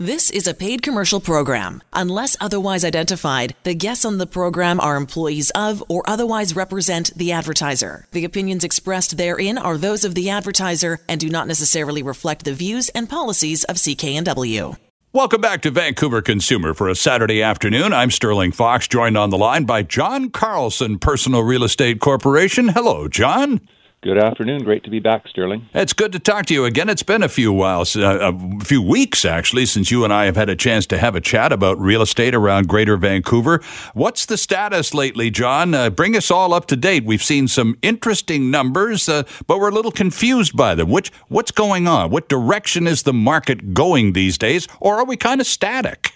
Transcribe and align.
This 0.00 0.30
is 0.30 0.46
a 0.46 0.54
paid 0.54 0.82
commercial 0.82 1.18
program. 1.18 1.82
Unless 1.92 2.36
otherwise 2.40 2.84
identified, 2.84 3.56
the 3.64 3.74
guests 3.74 4.04
on 4.04 4.18
the 4.18 4.28
program 4.28 4.78
are 4.78 4.94
employees 4.94 5.50
of 5.56 5.82
or 5.88 6.08
otherwise 6.08 6.54
represent 6.54 7.12
the 7.16 7.32
advertiser. 7.32 8.06
The 8.12 8.24
opinions 8.24 8.62
expressed 8.62 9.16
therein 9.16 9.58
are 9.58 9.76
those 9.76 10.04
of 10.04 10.14
the 10.14 10.30
advertiser 10.30 11.00
and 11.08 11.20
do 11.20 11.28
not 11.28 11.48
necessarily 11.48 12.04
reflect 12.04 12.44
the 12.44 12.54
views 12.54 12.90
and 12.90 13.10
policies 13.10 13.64
of 13.64 13.74
CKNW. 13.74 14.76
Welcome 15.12 15.40
back 15.40 15.62
to 15.62 15.72
Vancouver 15.72 16.22
Consumer 16.22 16.74
for 16.74 16.88
a 16.88 16.94
Saturday 16.94 17.42
afternoon. 17.42 17.92
I'm 17.92 18.12
Sterling 18.12 18.52
Fox, 18.52 18.86
joined 18.86 19.18
on 19.18 19.30
the 19.30 19.36
line 19.36 19.64
by 19.64 19.82
John 19.82 20.30
Carlson, 20.30 21.00
Personal 21.00 21.42
Real 21.42 21.64
Estate 21.64 21.98
Corporation. 21.98 22.68
Hello, 22.68 23.08
John. 23.08 23.60
Good 24.00 24.16
afternoon. 24.16 24.62
Great 24.62 24.84
to 24.84 24.90
be 24.90 25.00
back, 25.00 25.26
Sterling. 25.26 25.68
It's 25.74 25.92
good 25.92 26.12
to 26.12 26.20
talk 26.20 26.46
to 26.46 26.54
you 26.54 26.64
again. 26.64 26.88
It's 26.88 27.02
been 27.02 27.24
a 27.24 27.28
few 27.28 27.52
whiles, 27.52 27.96
uh, 27.96 28.32
a 28.32 28.64
few 28.64 28.80
weeks 28.80 29.24
actually, 29.24 29.66
since 29.66 29.90
you 29.90 30.04
and 30.04 30.12
I 30.12 30.26
have 30.26 30.36
had 30.36 30.48
a 30.48 30.54
chance 30.54 30.86
to 30.86 30.98
have 30.98 31.16
a 31.16 31.20
chat 31.20 31.50
about 31.50 31.80
real 31.80 32.00
estate 32.00 32.32
around 32.32 32.68
Greater 32.68 32.96
Vancouver. 32.96 33.60
What's 33.94 34.24
the 34.24 34.36
status 34.36 34.94
lately, 34.94 35.30
John? 35.30 35.74
Uh, 35.74 35.90
bring 35.90 36.16
us 36.16 36.30
all 36.30 36.54
up 36.54 36.66
to 36.66 36.76
date. 36.76 37.04
We've 37.04 37.22
seen 37.22 37.48
some 37.48 37.76
interesting 37.82 38.52
numbers, 38.52 39.08
uh, 39.08 39.24
but 39.48 39.58
we're 39.58 39.70
a 39.70 39.74
little 39.74 39.90
confused 39.90 40.56
by 40.56 40.76
them. 40.76 40.90
Which 40.90 41.10
what's 41.26 41.50
going 41.50 41.88
on? 41.88 42.10
What 42.10 42.28
direction 42.28 42.86
is 42.86 43.02
the 43.02 43.12
market 43.12 43.74
going 43.74 44.12
these 44.12 44.38
days, 44.38 44.68
or 44.78 44.94
are 44.94 45.04
we 45.04 45.16
kind 45.16 45.40
of 45.40 45.46
static? 45.48 46.12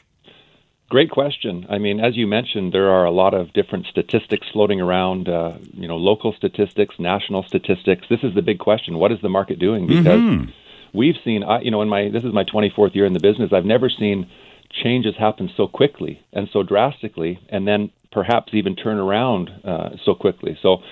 Great 0.92 1.10
question. 1.10 1.64
I 1.70 1.78
mean, 1.78 2.00
as 2.00 2.18
you 2.18 2.26
mentioned, 2.26 2.74
there 2.74 2.90
are 2.90 3.06
a 3.06 3.10
lot 3.10 3.32
of 3.32 3.54
different 3.54 3.86
statistics 3.86 4.46
floating 4.52 4.78
around. 4.78 5.26
Uh, 5.26 5.54
you 5.72 5.88
know, 5.88 5.96
local 5.96 6.34
statistics, 6.34 6.96
national 6.98 7.44
statistics. 7.44 8.06
This 8.10 8.22
is 8.22 8.34
the 8.34 8.42
big 8.42 8.58
question: 8.58 8.98
What 8.98 9.10
is 9.10 9.18
the 9.22 9.30
market 9.30 9.58
doing? 9.58 9.86
Because 9.86 10.20
mm-hmm. 10.20 10.50
we've 10.92 11.16
seen, 11.24 11.44
you 11.62 11.70
know, 11.70 11.80
in 11.80 11.88
my 11.88 12.10
this 12.10 12.24
is 12.24 12.34
my 12.34 12.44
24th 12.44 12.94
year 12.94 13.06
in 13.06 13.14
the 13.14 13.20
business. 13.20 13.54
I've 13.54 13.64
never 13.64 13.88
seen 13.88 14.28
changes 14.70 15.16
happen 15.16 15.50
so 15.56 15.66
quickly 15.66 16.20
and 16.30 16.46
so 16.52 16.62
drastically, 16.62 17.40
and 17.48 17.66
then 17.66 17.90
perhaps 18.10 18.52
even 18.52 18.76
turn 18.76 18.98
around 18.98 19.50
uh, 19.64 19.96
so 20.04 20.14
quickly. 20.14 20.58
So 20.60 20.82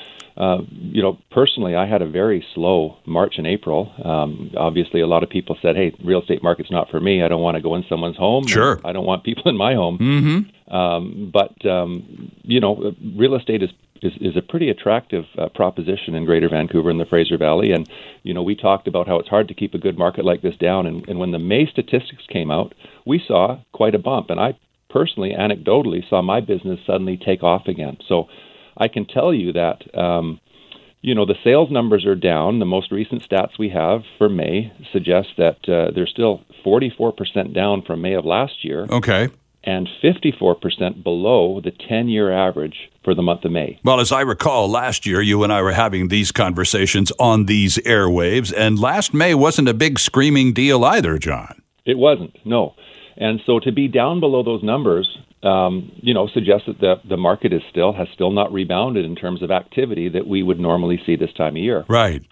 uh, 0.40 0.62
you 0.70 1.02
know, 1.02 1.18
personally, 1.30 1.76
I 1.76 1.86
had 1.86 2.00
a 2.00 2.08
very 2.08 2.42
slow 2.54 2.96
March 3.04 3.34
and 3.36 3.46
April. 3.46 3.92
Um, 4.02 4.50
obviously, 4.56 5.02
a 5.02 5.06
lot 5.06 5.22
of 5.22 5.28
people 5.28 5.58
said, 5.60 5.76
"Hey, 5.76 5.92
real 6.02 6.22
estate 6.22 6.42
market's 6.42 6.70
not 6.70 6.88
for 6.88 6.98
me. 6.98 7.22
I 7.22 7.28
don't 7.28 7.42
want 7.42 7.56
to 7.56 7.62
go 7.62 7.74
in 7.74 7.84
someone's 7.90 8.16
home. 8.16 8.46
Sure, 8.46 8.80
I 8.82 8.92
don't 8.92 9.04
want 9.04 9.22
people 9.22 9.42
in 9.50 9.56
my 9.58 9.74
home." 9.74 9.98
Mm-hmm. 9.98 10.74
Um, 10.74 11.30
but 11.30 11.66
um, 11.68 12.32
you 12.42 12.58
know, 12.58 12.94
real 13.18 13.34
estate 13.34 13.62
is 13.62 13.68
is, 14.00 14.12
is 14.18 14.34
a 14.34 14.40
pretty 14.40 14.70
attractive 14.70 15.26
uh, 15.36 15.50
proposition 15.54 16.14
in 16.14 16.24
Greater 16.24 16.48
Vancouver 16.48 16.88
and 16.88 16.98
the 16.98 17.04
Fraser 17.04 17.36
Valley. 17.36 17.72
And 17.72 17.86
you 18.22 18.32
know, 18.32 18.42
we 18.42 18.56
talked 18.56 18.88
about 18.88 19.06
how 19.06 19.18
it's 19.18 19.28
hard 19.28 19.46
to 19.48 19.54
keep 19.54 19.74
a 19.74 19.78
good 19.78 19.98
market 19.98 20.24
like 20.24 20.40
this 20.40 20.56
down. 20.56 20.86
And, 20.86 21.06
and 21.06 21.18
when 21.18 21.32
the 21.32 21.38
May 21.38 21.66
statistics 21.66 22.24
came 22.28 22.50
out, 22.50 22.74
we 23.06 23.22
saw 23.26 23.60
quite 23.72 23.94
a 23.94 23.98
bump. 23.98 24.30
And 24.30 24.40
I 24.40 24.58
personally, 24.88 25.34
anecdotally, 25.38 26.08
saw 26.08 26.22
my 26.22 26.40
business 26.40 26.80
suddenly 26.86 27.18
take 27.22 27.42
off 27.42 27.66
again. 27.66 27.98
So 28.08 28.28
I 28.76 28.88
can 28.88 29.06
tell 29.06 29.32
you 29.32 29.52
that 29.52 29.82
um, 29.96 30.40
you 31.02 31.14
know 31.14 31.26
the 31.26 31.36
sales 31.42 31.70
numbers 31.70 32.04
are 32.04 32.14
down. 32.14 32.58
The 32.58 32.64
most 32.66 32.92
recent 32.92 33.22
stats 33.28 33.58
we 33.58 33.70
have 33.70 34.02
for 34.18 34.28
May 34.28 34.72
suggest 34.92 35.28
that 35.38 35.68
uh, 35.68 35.92
they're 35.94 36.06
still 36.06 36.42
44% 36.64 37.54
down 37.54 37.82
from 37.82 38.02
May 38.02 38.14
of 38.14 38.24
last 38.24 38.64
year. 38.64 38.86
Okay. 38.90 39.28
And 39.62 39.90
54% 40.02 41.02
below 41.02 41.60
the 41.62 41.70
10 41.70 42.08
year 42.08 42.32
average 42.32 42.90
for 43.04 43.14
the 43.14 43.22
month 43.22 43.44
of 43.44 43.52
May. 43.52 43.78
Well, 43.84 44.00
as 44.00 44.10
I 44.10 44.22
recall, 44.22 44.70
last 44.70 45.04
year 45.04 45.20
you 45.20 45.44
and 45.44 45.52
I 45.52 45.60
were 45.60 45.72
having 45.72 46.08
these 46.08 46.32
conversations 46.32 47.12
on 47.18 47.44
these 47.44 47.76
airwaves, 47.78 48.54
and 48.56 48.78
last 48.78 49.12
May 49.12 49.34
wasn't 49.34 49.68
a 49.68 49.74
big 49.74 49.98
screaming 49.98 50.54
deal 50.54 50.82
either, 50.82 51.18
John. 51.18 51.60
It 51.84 51.98
wasn't, 51.98 52.34
no. 52.46 52.74
And 53.20 53.40
so 53.46 53.60
to 53.60 53.70
be 53.70 53.86
down 53.86 54.18
below 54.18 54.42
those 54.42 54.62
numbers 54.64 55.18
um, 55.42 55.92
you 56.02 56.12
know, 56.12 56.28
suggests 56.32 56.66
that 56.66 56.80
the, 56.80 56.94
the 57.08 57.16
market 57.16 57.52
is 57.52 57.62
still 57.70 57.92
has 57.92 58.08
still 58.12 58.30
not 58.30 58.52
rebounded 58.52 59.04
in 59.04 59.16
terms 59.16 59.42
of 59.42 59.50
activity 59.50 60.08
that 60.08 60.26
we 60.26 60.42
would 60.42 60.60
normally 60.60 61.00
see 61.06 61.16
this 61.16 61.32
time 61.32 61.56
of 61.56 61.62
year. 61.62 61.84
Right. 61.88 62.22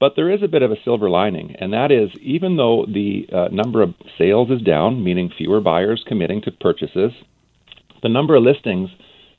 But 0.00 0.12
there 0.14 0.30
is 0.30 0.42
a 0.42 0.48
bit 0.48 0.62
of 0.62 0.70
a 0.70 0.76
silver 0.84 1.10
lining, 1.10 1.56
and 1.58 1.72
that 1.72 1.90
is 1.90 2.10
even 2.20 2.56
though 2.56 2.86
the 2.86 3.26
uh, 3.32 3.48
number 3.50 3.82
of 3.82 3.94
sales 4.16 4.50
is 4.50 4.62
down, 4.62 5.02
meaning 5.02 5.30
fewer 5.36 5.60
buyers 5.60 6.04
committing 6.06 6.42
to 6.42 6.52
purchases, 6.52 7.12
the 8.02 8.08
number 8.08 8.36
of 8.36 8.44
listings 8.44 8.90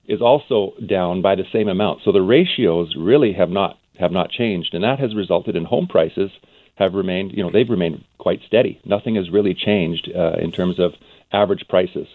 is 0.07 0.21
also 0.21 0.73
down 0.85 1.21
by 1.21 1.35
the 1.35 1.45
same 1.53 1.69
amount. 1.69 2.01
So 2.03 2.11
the 2.11 2.21
ratios 2.21 2.95
really 2.97 3.33
have 3.33 3.49
not 3.49 3.77
have 3.99 4.11
not 4.11 4.31
changed, 4.31 4.73
and 4.73 4.83
that 4.83 4.99
has 4.99 5.15
resulted 5.15 5.55
in 5.55 5.65
home 5.65 5.87
prices 5.87 6.31
have 6.79 6.93
remained, 6.93 7.33
you 7.33 7.43
know, 7.43 7.51
they've 7.51 7.69
remained 7.69 8.03
quite 8.17 8.39
steady. 8.47 8.79
Nothing 8.85 9.15
has 9.15 9.29
really 9.29 9.53
changed 9.53 10.09
uh, 10.15 10.37
in 10.39 10.51
terms 10.51 10.79
of 10.79 10.93
average 11.31 11.67
prices. 11.67 12.07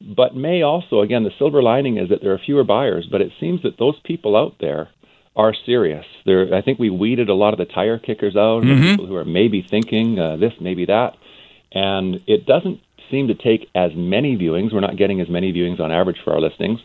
But 0.00 0.34
May 0.34 0.62
also, 0.62 1.00
again, 1.02 1.24
the 1.24 1.30
silver 1.38 1.62
lining 1.62 1.98
is 1.98 2.08
that 2.08 2.22
there 2.22 2.32
are 2.32 2.38
fewer 2.38 2.64
buyers, 2.64 3.06
but 3.10 3.20
it 3.20 3.32
seems 3.38 3.62
that 3.62 3.78
those 3.78 4.00
people 4.02 4.34
out 4.34 4.56
there 4.58 4.88
are 5.36 5.54
serious. 5.66 6.06
There, 6.24 6.54
I 6.54 6.62
think 6.62 6.78
we 6.78 6.88
weeded 6.88 7.28
a 7.28 7.34
lot 7.34 7.52
of 7.52 7.58
the 7.58 7.66
tire 7.66 7.98
kickers 7.98 8.36
out, 8.36 8.62
mm-hmm. 8.62 8.90
people 8.90 9.06
who 9.06 9.16
are 9.16 9.24
maybe 9.26 9.64
thinking 9.68 10.18
uh, 10.18 10.36
this, 10.36 10.54
maybe 10.60 10.86
that, 10.86 11.16
and 11.72 12.20
it 12.26 12.46
doesn't 12.46 12.80
seem 13.10 13.28
to 13.28 13.34
take 13.34 13.68
as 13.74 13.90
many 13.94 14.36
viewings. 14.36 14.72
We're 14.72 14.80
not 14.80 14.96
getting 14.96 15.20
as 15.20 15.28
many 15.28 15.52
viewings 15.52 15.80
on 15.80 15.92
average 15.92 16.18
for 16.24 16.32
our 16.32 16.40
listings, 16.40 16.80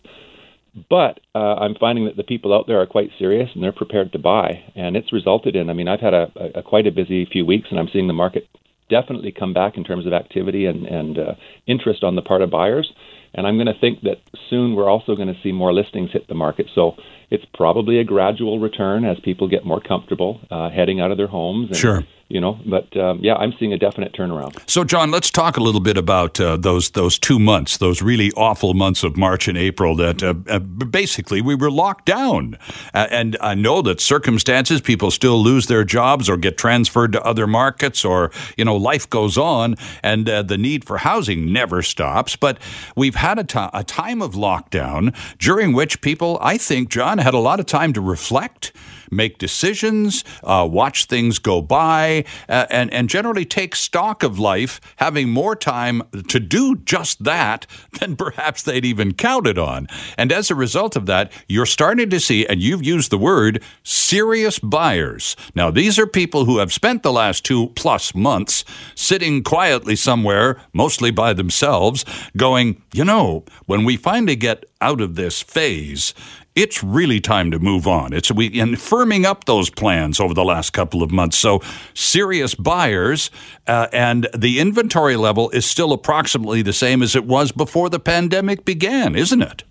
but 0.90 1.20
uh, 1.34 1.54
I'm 1.56 1.74
finding 1.74 2.04
that 2.04 2.16
the 2.16 2.22
people 2.22 2.54
out 2.54 2.66
there 2.66 2.80
are 2.80 2.86
quite 2.86 3.10
serious 3.18 3.50
and 3.54 3.62
they're 3.62 3.72
prepared 3.72 4.12
to 4.12 4.18
buy, 4.18 4.62
and 4.74 4.96
it's 4.96 5.12
resulted 5.12 5.56
in. 5.56 5.70
I 5.70 5.72
mean, 5.72 5.88
I've 5.88 6.00
had 6.00 6.14
a, 6.14 6.30
a, 6.36 6.58
a 6.60 6.62
quite 6.62 6.86
a 6.86 6.92
busy 6.92 7.26
few 7.26 7.46
weeks, 7.46 7.68
and 7.70 7.78
I'm 7.78 7.88
seeing 7.92 8.06
the 8.06 8.12
market 8.12 8.48
definitely 8.88 9.32
come 9.32 9.52
back 9.52 9.76
in 9.76 9.84
terms 9.84 10.06
of 10.06 10.12
activity 10.12 10.66
and, 10.66 10.86
and 10.86 11.18
uh, 11.18 11.34
interest 11.66 12.04
on 12.04 12.14
the 12.14 12.22
part 12.22 12.42
of 12.42 12.50
buyers. 12.50 12.92
And 13.34 13.46
I'm 13.46 13.56
going 13.56 13.66
to 13.66 13.78
think 13.78 14.02
that 14.02 14.18
soon 14.48 14.74
we're 14.74 14.88
also 14.88 15.16
going 15.16 15.28
to 15.28 15.40
see 15.42 15.52
more 15.52 15.72
listings 15.72 16.12
hit 16.12 16.28
the 16.28 16.34
market. 16.34 16.66
So 16.74 16.94
it's 17.28 17.44
probably 17.52 17.98
a 17.98 18.04
gradual 18.04 18.60
return 18.60 19.04
as 19.04 19.18
people 19.20 19.48
get 19.48 19.64
more 19.64 19.80
comfortable 19.80 20.40
uh, 20.50 20.70
heading 20.70 21.00
out 21.00 21.10
of 21.10 21.16
their 21.16 21.26
homes. 21.26 21.68
And, 21.68 21.76
sure 21.76 22.04
you 22.28 22.40
know. 22.40 22.58
But 22.66 22.96
um, 22.96 23.20
yeah, 23.22 23.34
I'm 23.34 23.52
seeing 23.58 23.72
a 23.72 23.78
definite 23.78 24.12
turnaround. 24.12 24.58
So, 24.68 24.84
John, 24.84 25.10
let's 25.10 25.30
talk 25.30 25.56
a 25.56 25.62
little 25.62 25.80
bit 25.80 25.96
about 25.96 26.40
uh, 26.40 26.56
those 26.56 26.90
those 26.90 27.18
two 27.18 27.38
months, 27.38 27.78
those 27.78 28.02
really 28.02 28.32
awful 28.32 28.74
months 28.74 29.02
of 29.02 29.16
March 29.16 29.48
and 29.48 29.56
April. 29.56 29.94
That 29.96 30.22
uh, 30.22 30.34
uh 30.48 30.58
basically 30.58 31.40
we 31.40 31.54
were 31.54 31.70
locked 31.70 32.06
down, 32.06 32.58
and 32.92 33.36
I 33.40 33.54
know 33.54 33.82
that 33.82 34.00
circumstances, 34.00 34.80
people 34.80 35.10
still 35.10 35.42
lose 35.42 35.66
their 35.66 35.84
jobs 35.84 36.28
or 36.28 36.36
get 36.36 36.58
transferred 36.58 37.12
to 37.12 37.22
other 37.22 37.46
markets, 37.46 38.04
or 38.04 38.30
you 38.56 38.64
know, 38.64 38.76
life 38.76 39.08
goes 39.08 39.38
on, 39.38 39.76
and 40.02 40.28
uh, 40.28 40.42
the 40.42 40.58
need 40.58 40.84
for 40.84 40.98
housing 40.98 41.52
never 41.52 41.82
stops. 41.82 42.36
But 42.36 42.58
we've 42.96 43.14
had 43.16 43.38
a, 43.38 43.44
to- 43.44 43.70
a 43.72 43.84
time 43.84 44.22
of 44.22 44.34
lockdown 44.34 45.14
during 45.38 45.72
which 45.72 46.00
people, 46.00 46.38
I 46.40 46.58
think, 46.58 46.88
John, 46.88 47.18
had 47.18 47.34
a 47.34 47.38
lot 47.38 47.60
of 47.60 47.66
time 47.66 47.92
to 47.92 48.00
reflect 48.00 48.72
make 49.10 49.38
decisions, 49.38 50.24
uh, 50.44 50.66
watch 50.70 51.06
things 51.06 51.38
go 51.38 51.60
by, 51.60 52.24
uh, 52.48 52.66
and, 52.70 52.92
and 52.92 53.08
generally 53.08 53.44
take 53.44 53.74
stock 53.74 54.22
of 54.22 54.38
life, 54.38 54.80
having 54.96 55.28
more 55.28 55.56
time 55.56 56.02
to 56.28 56.40
do 56.40 56.76
just 56.76 57.24
that 57.24 57.66
than 58.00 58.16
perhaps 58.16 58.62
they'd 58.62 58.84
even 58.84 59.12
counted 59.12 59.58
on. 59.58 59.86
And 60.18 60.32
as 60.32 60.50
a 60.50 60.54
result 60.54 60.96
of 60.96 61.06
that, 61.06 61.32
you're 61.48 61.66
starting 61.66 62.10
to 62.10 62.20
see, 62.20 62.46
and 62.46 62.60
you've 62.60 62.84
used 62.84 63.10
the 63.10 63.18
word, 63.18 63.62
serious 63.82 64.58
buyers. 64.58 65.36
Now, 65.54 65.70
these 65.70 65.98
are 65.98 66.06
people 66.06 66.44
who 66.44 66.58
have 66.58 66.72
spent 66.72 67.02
the 67.02 67.12
last 67.12 67.44
two 67.44 67.68
plus 67.68 68.14
months 68.14 68.64
sitting 68.94 69.42
quietly 69.42 69.96
somewhere, 69.96 70.60
mostly 70.72 71.10
by 71.10 71.32
themselves, 71.32 72.04
going, 72.36 72.82
you 72.92 73.04
know, 73.04 73.44
when 73.66 73.84
we 73.84 73.96
finally 73.96 74.36
get 74.36 74.64
out 74.80 75.00
of 75.00 75.14
this 75.14 75.42
phase, 75.42 76.14
it's 76.54 76.82
really 76.82 77.20
time 77.20 77.50
to 77.50 77.58
move 77.58 77.86
on. 77.86 78.12
It's 78.12 78.32
we 78.32 78.58
and 78.58 78.76
firming 78.76 79.24
up 79.24 79.44
those 79.44 79.70
plans 79.70 80.18
over 80.18 80.34
the 80.34 80.44
last 80.44 80.72
couple 80.72 81.02
of 81.02 81.10
months. 81.10 81.36
So 81.36 81.60
serious 81.94 82.54
buyers 82.54 83.30
uh, 83.66 83.88
and 83.92 84.28
the 84.34 84.58
inventory 84.58 85.16
level 85.16 85.50
is 85.50 85.66
still 85.66 85.92
approximately 85.92 86.62
the 86.62 86.72
same 86.72 87.02
as 87.02 87.14
it 87.14 87.26
was 87.26 87.52
before 87.52 87.90
the 87.90 88.00
pandemic 88.00 88.64
began, 88.64 89.14
isn't 89.14 89.42
it? 89.42 89.64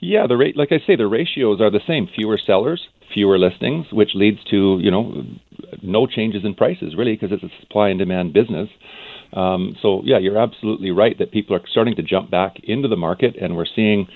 Yeah, 0.00 0.26
the 0.26 0.36
rate, 0.36 0.56
like 0.56 0.72
I 0.72 0.80
say, 0.86 0.96
the 0.96 1.06
ratios 1.06 1.60
are 1.60 1.70
the 1.70 1.80
same. 1.86 2.08
Fewer 2.14 2.38
sellers, 2.44 2.86
fewer 3.14 3.38
listings, 3.38 3.86
which 3.92 4.10
leads 4.14 4.42
to 4.50 4.78
you 4.80 4.90
know 4.90 5.24
no 5.82 6.06
changes 6.06 6.44
in 6.44 6.54
prices 6.54 6.94
really 6.96 7.16
because 7.16 7.32
it's 7.32 7.42
a 7.42 7.60
supply 7.60 7.88
and 7.88 7.98
demand 7.98 8.32
business. 8.32 8.68
Um, 9.32 9.76
so 9.80 10.02
yeah, 10.04 10.18
you're 10.18 10.38
absolutely 10.38 10.90
right 10.90 11.16
that 11.18 11.32
people 11.32 11.56
are 11.56 11.62
starting 11.70 11.96
to 11.96 12.02
jump 12.02 12.30
back 12.30 12.56
into 12.64 12.88
the 12.88 12.96
market, 12.96 13.36
and 13.40 13.56
we're 13.56 13.66
seeing 13.74 14.08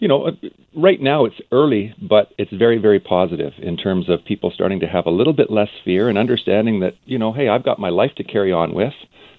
you 0.00 0.08
know, 0.08 0.26
uh, 0.26 0.30
right 0.74 1.00
now 1.00 1.26
it's 1.26 1.40
early, 1.52 1.94
but 2.00 2.32
it's 2.38 2.52
very, 2.52 2.78
very 2.78 2.98
positive 2.98 3.52
in 3.58 3.76
terms 3.76 4.08
of 4.08 4.24
people 4.24 4.50
starting 4.52 4.80
to 4.80 4.86
have 4.86 5.06
a 5.06 5.10
little 5.10 5.34
bit 5.34 5.50
less 5.50 5.68
fear 5.84 6.08
and 6.08 6.18
understanding 6.18 6.80
that, 6.80 6.94
you 7.04 7.18
know, 7.18 7.32
hey, 7.32 7.48
I've 7.48 7.64
got 7.64 7.78
my 7.78 7.90
life 7.90 8.12
to 8.16 8.24
carry 8.24 8.50
on 8.50 8.74
with. 8.74 8.94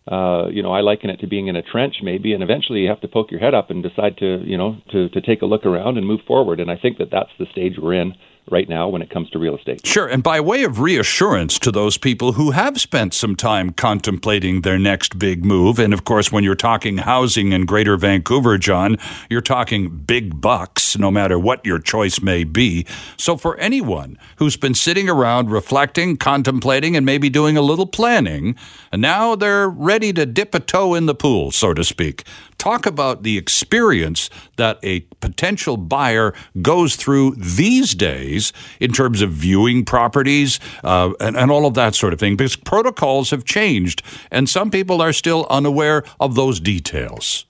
Uh, 0.08 0.48
you 0.50 0.64
know, 0.64 0.72
I 0.72 0.82
liken 0.82 1.10
it 1.10 1.20
to 1.20 1.28
being 1.28 1.48
in 1.48 1.56
a 1.56 1.62
trench 1.62 1.96
maybe, 2.02 2.34
and 2.34 2.42
eventually 2.42 2.82
you 2.82 2.90
have 2.90 3.02
to 3.02 3.08
poke 3.08 3.32
your 3.32 3.40
head 3.40 3.54
up 3.54 3.70
and 3.70 3.84
decide 3.84 4.18
to, 4.18 4.42
you 4.46 4.58
know, 4.58 4.78
to, 4.92 5.10
to 5.10 5.22
take 5.22 5.42
a 5.42 5.46
look 5.46 5.66
around 5.66 5.98
and 5.98 6.08
move 6.08 6.22
forward. 6.28 6.60
And 6.60 6.72
I 6.72 6.78
think 6.78 6.98
that 7.00 7.10
that's 7.12 7.30
the 7.38 7.46
stage 7.52 7.74
we're 7.82 7.94
in 7.94 8.14
right 8.50 8.68
now 8.68 8.88
when 8.88 9.02
it 9.02 9.10
comes 9.10 9.30
to 9.32 9.40
real 9.40 9.58
estate. 9.58 9.86
Sure. 9.86 10.08
And 10.08 10.24
by 10.24 10.40
way 10.40 10.64
of 10.64 10.80
reassurance 10.80 11.60
to 11.60 11.72
those 11.72 11.98
people 11.98 12.34
who 12.34 12.52
have 12.52 12.80
spent 12.80 13.14
some 13.14 13.36
time 13.36 13.72
contemplating 13.72 14.62
their 14.62 14.80
next 14.80 15.20
big 15.20 15.46
move, 15.46 15.80
and 15.80 15.94
of 15.94 16.04
course, 16.04 16.32
when 16.32 16.44
you're 16.44 16.56
talking 16.56 16.98
housing 16.98 17.52
in 17.52 17.66
greater 17.66 17.98
Vancouver, 17.98 18.58
John, 18.58 18.98
you're 19.30 19.42
talking 19.42 19.90
big 19.90 20.42
bucks, 20.42 20.81
no 20.98 21.12
matter 21.12 21.38
what 21.38 21.66
your 21.66 21.80
choice 21.80 22.22
may 22.22 22.44
be. 22.44 22.86
So 23.18 23.38
for 23.38 23.58
anyone 23.58 24.18
who's 24.38 24.58
been 24.58 24.74
sitting 24.74 25.10
around 25.10 25.50
reflecting, 25.50 26.18
contemplating, 26.18 26.96
and 26.96 27.06
maybe 27.06 27.30
doing 27.30 27.58
a 27.58 27.62
little 27.62 27.86
planning, 27.86 28.56
and 28.92 29.02
now 29.02 29.36
they're 29.36 29.70
ready 29.70 30.14
to 30.14 30.26
dip 30.26 30.54
a 30.56 30.60
toe 30.60 30.94
in 30.94 31.06
the 31.06 31.16
pool, 31.16 31.52
so 31.52 31.74
to 31.74 31.84
speak. 31.84 32.26
Talk 32.58 32.86
about 32.86 33.24
the 33.24 33.38
experience 33.38 34.30
that 34.58 34.78
a 34.84 35.02
potential 35.20 35.78
buyer 35.78 36.34
goes 36.62 36.96
through 36.96 37.36
these 37.36 37.96
days 37.96 38.54
in 38.80 38.92
terms 38.92 39.22
of 39.22 39.32
viewing 39.32 39.84
properties 39.84 40.60
uh, 40.84 41.14
and, 41.20 41.36
and 41.36 41.50
all 41.50 41.66
of 41.66 41.74
that 41.74 41.96
sort 41.96 42.14
of 42.14 42.20
thing, 42.20 42.36
because 42.36 42.56
protocols 42.56 43.32
have 43.32 43.46
changed, 43.46 44.04
and 44.30 44.48
some 44.48 44.70
people 44.70 45.02
are 45.02 45.14
still 45.14 45.48
unaware 45.50 46.04
of 46.20 46.36
those 46.36 46.60
details. 46.60 47.46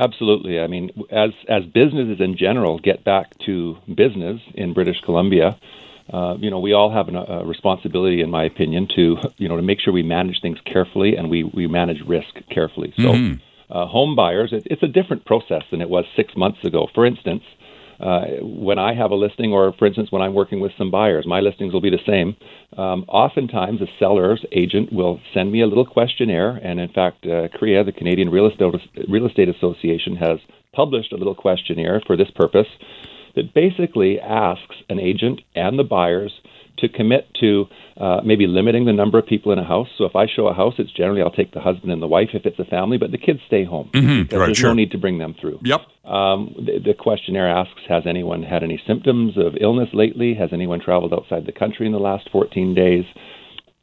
Absolutely. 0.00 0.58
I 0.58 0.66
mean, 0.66 0.90
as 1.10 1.30
as 1.48 1.64
businesses 1.66 2.20
in 2.20 2.36
general 2.36 2.78
get 2.78 3.04
back 3.04 3.26
to 3.46 3.76
business 3.94 4.40
in 4.54 4.72
British 4.72 5.00
Columbia, 5.04 5.58
uh, 6.12 6.36
you 6.38 6.50
know, 6.50 6.58
we 6.58 6.72
all 6.72 6.90
have 6.90 7.08
an, 7.08 7.16
a 7.16 7.44
responsibility, 7.44 8.22
in 8.22 8.30
my 8.30 8.44
opinion, 8.44 8.88
to 8.96 9.18
you 9.36 9.48
know 9.48 9.56
to 9.56 9.62
make 9.62 9.78
sure 9.78 9.92
we 9.92 10.02
manage 10.02 10.40
things 10.40 10.58
carefully 10.64 11.16
and 11.16 11.30
we 11.30 11.44
we 11.44 11.66
manage 11.66 12.00
risk 12.06 12.34
carefully. 12.50 12.92
So. 12.96 13.12
Mm-hmm 13.12 13.34
uh, 13.70 13.86
home 13.86 14.16
buyers, 14.16 14.52
it, 14.52 14.66
it's 14.66 14.82
a 14.82 14.88
different 14.88 15.24
process 15.24 15.62
than 15.70 15.80
it 15.80 15.88
was 15.88 16.04
six 16.16 16.36
months 16.36 16.64
ago. 16.64 16.88
For 16.94 17.06
instance, 17.06 17.42
uh, 18.00 18.24
when 18.42 18.78
I 18.78 18.94
have 18.94 19.10
a 19.10 19.14
listing, 19.14 19.52
or 19.52 19.74
for 19.78 19.86
instance, 19.86 20.10
when 20.10 20.22
I'm 20.22 20.34
working 20.34 20.60
with 20.60 20.72
some 20.78 20.90
buyers, 20.90 21.26
my 21.26 21.40
listings 21.40 21.72
will 21.72 21.80
be 21.80 21.90
the 21.90 21.98
same. 22.06 22.36
Um, 22.78 23.04
oftentimes, 23.08 23.80
a 23.80 23.86
seller's 23.98 24.44
agent 24.52 24.92
will 24.92 25.20
send 25.34 25.52
me 25.52 25.60
a 25.60 25.66
little 25.66 25.86
questionnaire, 25.86 26.56
and 26.56 26.80
in 26.80 26.88
fact, 26.88 27.26
uh, 27.26 27.48
CREA, 27.58 27.84
the 27.84 27.92
Canadian 27.92 28.30
Real 28.30 28.46
Estate, 28.46 28.74
Real 29.08 29.26
Estate 29.26 29.48
Association, 29.48 30.16
has 30.16 30.38
published 30.72 31.12
a 31.12 31.16
little 31.16 31.34
questionnaire 31.34 32.00
for 32.06 32.16
this 32.16 32.30
purpose 32.34 32.68
that 33.36 33.54
basically 33.54 34.18
asks 34.20 34.76
an 34.88 34.98
agent 34.98 35.40
and 35.54 35.78
the 35.78 35.84
buyers 35.84 36.32
to 36.80 36.88
commit 36.88 37.32
to 37.40 37.66
uh, 37.96 38.20
maybe 38.24 38.46
limiting 38.46 38.84
the 38.86 38.92
number 38.92 39.18
of 39.18 39.26
people 39.26 39.52
in 39.52 39.58
a 39.58 39.64
house. 39.64 39.88
So 39.98 40.04
if 40.04 40.16
I 40.16 40.26
show 40.26 40.48
a 40.48 40.54
house, 40.54 40.74
it's 40.78 40.92
generally 40.92 41.22
I'll 41.22 41.30
take 41.30 41.52
the 41.52 41.60
husband 41.60 41.92
and 41.92 42.00
the 42.00 42.06
wife 42.06 42.30
if 42.34 42.46
it's 42.46 42.58
a 42.58 42.64
family, 42.64 42.98
but 42.98 43.10
the 43.10 43.18
kids 43.18 43.40
stay 43.46 43.64
home. 43.64 43.90
Mm-hmm. 43.92 44.34
Right, 44.34 44.46
there's 44.46 44.58
sure. 44.58 44.70
no 44.70 44.74
need 44.74 44.90
to 44.92 44.98
bring 44.98 45.18
them 45.18 45.34
through. 45.40 45.60
Yep. 45.62 45.80
Um, 46.04 46.54
the, 46.56 46.78
the, 46.84 46.94
questionnaire 46.94 47.48
asks 47.48 47.80
Has 47.88 48.04
anyone 48.06 48.42
had 48.42 48.62
any 48.62 48.82
symptoms 48.86 49.36
of 49.36 49.54
illness 49.60 49.90
lately? 49.92 50.34
Has 50.34 50.50
anyone 50.52 50.80
traveled 50.80 51.12
outside 51.12 51.46
the 51.46 51.52
country 51.52 51.86
in 51.86 51.92
the 51.92 51.98
last 51.98 52.28
14 52.32 52.74
days? 52.74 53.04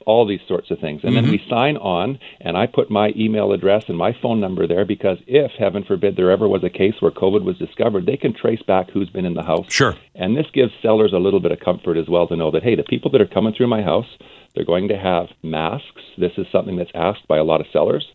All 0.06 0.26
these 0.26 0.40
sorts 0.48 0.72
of 0.72 0.80
things. 0.80 1.02
And 1.04 1.14
mm-hmm. 1.14 1.26
then 1.26 1.32
we 1.32 1.42
sign 1.50 1.78
on, 1.78 2.20
and 2.40 2.56
I 2.56 2.66
put 2.68 2.90
my 2.90 3.12
email 3.16 3.52
address 3.52 3.84
and 3.88 3.98
my 3.98 4.16
phone 4.22 4.40
number 4.40 4.68
there 4.68 4.86
because 4.86 5.18
if, 5.28 5.52
heaven 5.58 5.84
forbid, 5.84 6.16
there 6.16 6.32
ever 6.32 6.48
was 6.48 6.64
a 6.64 6.70
case 6.70 6.94
where 7.00 7.12
COVID 7.12 7.44
was 7.44 7.58
discovered, 7.58 8.06
they 8.06 8.18
can 8.18 8.34
trace 8.34 8.62
back 8.62 8.90
who's 8.92 9.10
been 9.10 9.26
in 9.26 9.34
the 9.34 9.44
house. 9.44 9.66
Sure. 9.70 9.96
And 10.16 10.38
this 10.38 10.48
gives 10.54 10.72
sellers 10.82 11.14
a 11.14 11.20
little 11.20 11.40
bit 11.40 11.52
of 11.52 11.60
comfort 11.60 11.98
as 11.98 12.08
well 12.08 12.28
to 12.28 12.36
know 12.36 12.52
that, 12.52 12.64
hey, 12.64 12.76
the 12.76 12.84
people 12.84 13.12
that 13.12 13.22
are 13.22 13.28
coming 13.28 13.54
through 13.54 13.68
my 13.68 13.82
house, 13.82 14.08
they're 14.56 14.66
going 14.66 14.88
to 14.90 14.98
have 14.98 15.28
masks. 15.44 16.02
This 16.18 16.32
is 16.38 16.48
something 16.52 16.78
that's 16.78 16.92
asked 16.96 17.28
by 17.28 17.38
a 17.38 17.44
lot 17.44 17.62
of 17.62 17.68
sellers. 17.72 18.06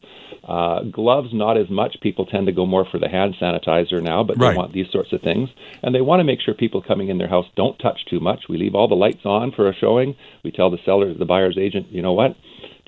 Uh, 0.46 0.82
gloves, 0.82 1.28
not 1.32 1.56
as 1.56 1.70
much. 1.70 1.96
People 2.00 2.26
tend 2.26 2.46
to 2.46 2.52
go 2.52 2.66
more 2.66 2.84
for 2.90 2.98
the 2.98 3.08
hand 3.08 3.36
sanitizer 3.40 4.02
now, 4.02 4.24
but 4.24 4.38
they 4.38 4.46
right. 4.46 4.56
want 4.56 4.72
these 4.72 4.90
sorts 4.90 5.12
of 5.12 5.20
things. 5.22 5.48
And 5.82 5.94
they 5.94 6.00
want 6.00 6.20
to 6.20 6.24
make 6.24 6.40
sure 6.40 6.54
people 6.54 6.82
coming 6.82 7.08
in 7.08 7.18
their 7.18 7.28
house 7.28 7.46
don't 7.56 7.78
touch 7.78 8.04
too 8.10 8.18
much. 8.18 8.44
We 8.48 8.58
leave 8.58 8.74
all 8.74 8.88
the 8.88 8.96
lights 8.96 9.24
on 9.24 9.52
for 9.52 9.68
a 9.68 9.74
showing. 9.74 10.16
We 10.42 10.50
tell 10.50 10.70
the 10.70 10.78
seller, 10.84 11.14
the 11.14 11.24
buyer's 11.24 11.58
agent, 11.58 11.92
you 11.92 12.02
know 12.02 12.12
what? 12.12 12.34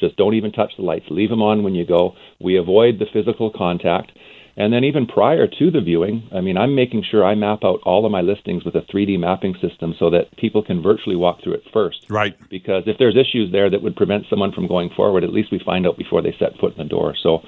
Just 0.01 0.17
don't 0.17 0.35
even 0.35 0.51
touch 0.51 0.73
the 0.77 0.83
lights. 0.83 1.07
Leave 1.09 1.31
them 1.31 1.43
on 1.43 1.63
when 1.63 1.75
you 1.75 1.87
go. 1.87 2.15
We 2.41 2.57
avoid 2.57 2.99
the 2.99 3.07
physical 3.13 3.53
contact. 3.55 4.11
And 4.57 4.73
then 4.73 4.85
even 4.85 5.07
prior 5.07 5.49
to 5.49 5.71
the 5.71 5.81
viewing, 5.81 6.29
I 6.33 6.41
mean, 6.41 6.57
I'm 6.57 6.75
making 6.75 7.03
sure 7.11 7.25
I 7.25 7.35
map 7.35 7.65
out 7.65 7.81
all 7.85 8.07
of 8.07 8.13
my 8.13 8.21
listings 8.21 8.65
with 8.65 8.77
a 8.77 8.83
3D 8.83 9.19
mapping 9.19 9.55
system 9.61 9.95
so 9.99 10.11
that 10.11 10.37
people 10.37 10.63
can 10.63 10.81
virtually 10.81 11.17
walk 11.17 11.43
through 11.43 11.55
it 11.55 11.65
first. 11.73 12.07
Right. 12.09 12.37
Because 12.49 12.85
if 12.87 12.99
there's 12.99 13.17
issues 13.17 13.51
there 13.51 13.69
that 13.69 13.83
would 13.83 13.97
prevent 13.97 14.27
someone 14.31 14.53
from 14.53 14.69
going 14.69 14.91
forward, 14.91 15.25
at 15.25 15.33
least 15.33 15.51
we 15.51 15.59
find 15.59 15.87
out 15.87 15.99
before 15.99 16.23
they 16.23 16.35
set 16.39 16.57
foot 16.61 16.77
in 16.77 16.79
the 16.79 16.89
door. 16.89 17.15
So 17.21 17.43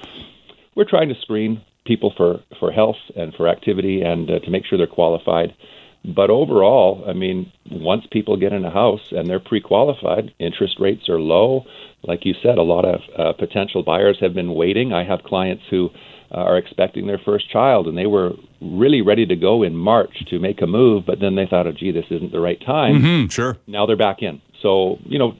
we're 0.75 0.89
trying 0.89 1.09
to 1.09 1.15
screen 1.21 1.61
people 1.85 2.13
for, 2.17 2.41
for 2.59 2.71
health 2.71 2.97
and 3.15 3.33
for 3.33 3.47
activity 3.47 4.01
and 4.01 4.29
uh, 4.29 4.39
to 4.39 4.51
make 4.51 4.65
sure 4.65 4.77
they're 4.77 4.87
qualified. 4.87 5.55
But 6.03 6.29
overall, 6.29 7.03
I 7.07 7.13
mean, 7.13 7.51
once 7.69 8.05
people 8.11 8.37
get 8.37 8.53
in 8.53 8.63
a 8.63 8.69
house 8.71 9.11
and 9.11 9.27
they're 9.27 9.39
pre 9.39 9.59
qualified, 9.59 10.33
interest 10.39 10.77
rates 10.79 11.09
are 11.09 11.19
low. 11.19 11.65
Like 12.03 12.25
you 12.25 12.33
said, 12.41 12.57
a 12.57 12.63
lot 12.63 12.85
of 12.85 13.01
uh, 13.17 13.33
potential 13.33 13.83
buyers 13.83 14.17
have 14.21 14.33
been 14.33 14.53
waiting. 14.53 14.93
I 14.93 15.03
have 15.03 15.23
clients 15.23 15.63
who 15.69 15.89
uh, 16.31 16.37
are 16.37 16.57
expecting 16.57 17.07
their 17.07 17.19
first 17.23 17.49
child, 17.49 17.87
and 17.87 17.97
they 17.97 18.05
were 18.05 18.31
really 18.61 19.01
ready 19.01 19.25
to 19.25 19.35
go 19.35 19.63
in 19.63 19.75
March 19.75 20.25
to 20.29 20.39
make 20.39 20.61
a 20.61 20.67
move, 20.67 21.05
but 21.05 21.19
then 21.19 21.35
they 21.35 21.45
thought, 21.45 21.67
oh, 21.67 21.71
gee, 21.71 21.91
this 21.91 22.05
isn't 22.09 22.31
the 22.31 22.39
right 22.39 22.59
time. 22.65 23.01
Mm-hmm, 23.01 23.27
sure. 23.27 23.57
Now 23.67 23.85
they're 23.85 23.95
back 23.95 24.21
in. 24.21 24.41
So, 24.61 24.97
you 25.03 25.19
know, 25.19 25.35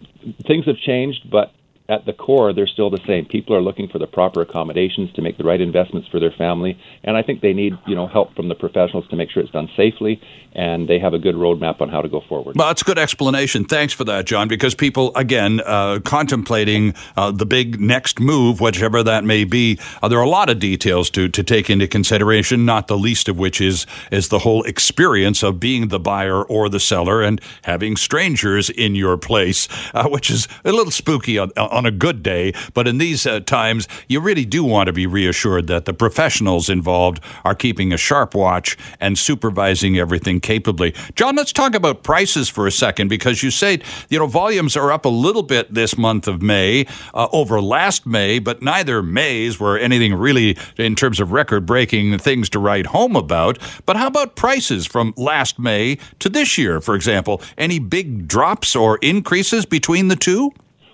things 0.45 0.65
have 0.65 0.77
changed, 0.77 1.29
but 1.31 1.51
at 1.89 2.05
the 2.05 2.13
core, 2.13 2.51
they're 2.53 2.67
still 2.67 2.89
the 2.89 2.99
same. 3.07 3.25
People 3.25 3.55
are 3.55 3.61
looking 3.61 3.87
for 3.87 3.97
the 3.97 4.07
proper 4.07 4.41
accommodations 4.41 5.11
to 5.13 5.21
make 5.21 5.37
the 5.37 5.43
right 5.43 5.61
investments 5.61 6.07
for 6.09 6.19
their 6.19 6.31
family, 6.31 6.77
and 7.03 7.15
I 7.15 7.23
think 7.23 7.41
they 7.41 7.53
need 7.53 7.73
you 7.87 7.95
know 7.95 8.07
help 8.07 8.35
from 8.35 8.49
the 8.49 8.55
professionals 8.55 9.07
to 9.09 9.15
make 9.15 9.31
sure 9.31 9.41
it's 9.41 9.51
done 9.51 9.69
safely, 9.77 10.21
and 10.53 10.89
they 10.89 10.99
have 10.99 11.13
a 11.13 11.19
good 11.19 11.35
roadmap 11.35 11.79
on 11.79 11.87
how 11.87 12.01
to 12.01 12.09
go 12.09 12.21
forward. 12.27 12.57
Well, 12.57 12.67
that's 12.67 12.81
a 12.81 12.85
good 12.85 12.99
explanation. 12.99 13.63
Thanks 13.63 13.93
for 13.93 14.03
that, 14.03 14.25
John. 14.25 14.47
Because 14.49 14.75
people, 14.75 15.15
again, 15.15 15.61
uh, 15.65 15.99
contemplating 16.03 16.93
uh, 17.15 17.31
the 17.31 17.45
big 17.45 17.79
next 17.79 18.19
move, 18.19 18.59
whichever 18.59 19.01
that 19.03 19.23
may 19.23 19.45
be, 19.45 19.79
uh, 20.01 20.09
there 20.09 20.19
are 20.19 20.25
a 20.25 20.29
lot 20.29 20.49
of 20.49 20.59
details 20.59 21.09
to 21.11 21.29
to 21.29 21.43
take 21.43 21.69
into 21.69 21.87
consideration. 21.87 22.65
Not 22.65 22.87
the 22.87 22.97
least 22.97 23.29
of 23.29 23.39
which 23.39 23.61
is 23.61 23.85
is 24.11 24.27
the 24.27 24.39
whole 24.39 24.63
experience 24.63 25.41
of 25.41 25.59
being 25.59 25.87
the 25.87 25.99
buyer 25.99 26.43
or 26.43 26.67
the 26.67 26.81
seller 26.81 27.21
and 27.21 27.39
having 27.63 27.95
strangers 27.95 28.69
in 28.69 28.93
your 28.95 29.17
place, 29.17 29.69
uh, 29.93 30.09
which 30.09 30.29
is 30.29 30.49
a 30.65 30.73
little 30.73 30.91
spooky 30.91 31.37
on, 31.37 31.51
on 31.77 31.85
a 31.85 31.91
good 31.91 32.23
day, 32.23 32.53
but 32.73 32.87
in 32.87 32.97
these 32.97 33.27
uh, 33.27 33.39
times, 33.41 33.87
you 34.07 34.19
really 34.19 34.45
do 34.45 34.63
want 34.63 34.87
to 34.87 34.93
be 34.93 35.05
reassured 35.05 35.67
that 35.67 35.85
the 35.85 35.93
professionals 35.93 36.69
involved 36.69 37.23
are 37.45 37.53
keeping 37.53 37.93
a 37.93 37.97
sharp 37.97 38.33
watch 38.33 38.75
and 38.99 39.17
supervising 39.17 39.97
everything 39.99 40.39
capably. 40.39 40.95
John, 41.15 41.35
let's 41.35 41.53
talk 41.53 41.75
about 41.75 42.01
prices 42.01 42.49
for 42.49 42.65
a 42.65 42.71
second 42.71 43.09
because 43.09 43.43
you 43.43 43.51
say, 43.51 43.79
you 44.09 44.17
know, 44.17 44.25
volumes 44.25 44.75
are 44.75 44.91
up 44.91 45.05
a 45.05 45.09
little 45.09 45.43
bit 45.43 45.71
this 45.71 45.97
month 45.97 46.27
of 46.27 46.41
May 46.41 46.87
uh, 47.13 47.27
over 47.31 47.61
last 47.61 48.07
May, 48.07 48.39
but 48.39 48.63
neither 48.63 49.03
Mays 49.03 49.59
were 49.59 49.77
anything 49.77 50.15
really 50.15 50.57
in 50.77 50.95
terms 50.95 51.19
of 51.19 51.31
record 51.31 51.67
breaking 51.67 52.17
things 52.17 52.49
to 52.49 52.59
write 52.59 52.87
home 52.87 53.15
about. 53.15 53.59
But 53.85 53.97
how 53.97 54.07
about 54.07 54.35
prices 54.35 54.87
from 54.87 55.13
last 55.15 55.59
May 55.59 55.99
to 56.17 56.29
this 56.29 56.57
year, 56.57 56.81
for 56.81 56.95
example? 56.95 57.39
Any 57.55 57.77
big 57.77 58.27
drops 58.27 58.75
or 58.75 58.97
increases 59.03 59.67
between 59.67 60.07
the 60.07 60.15
two? 60.15 60.51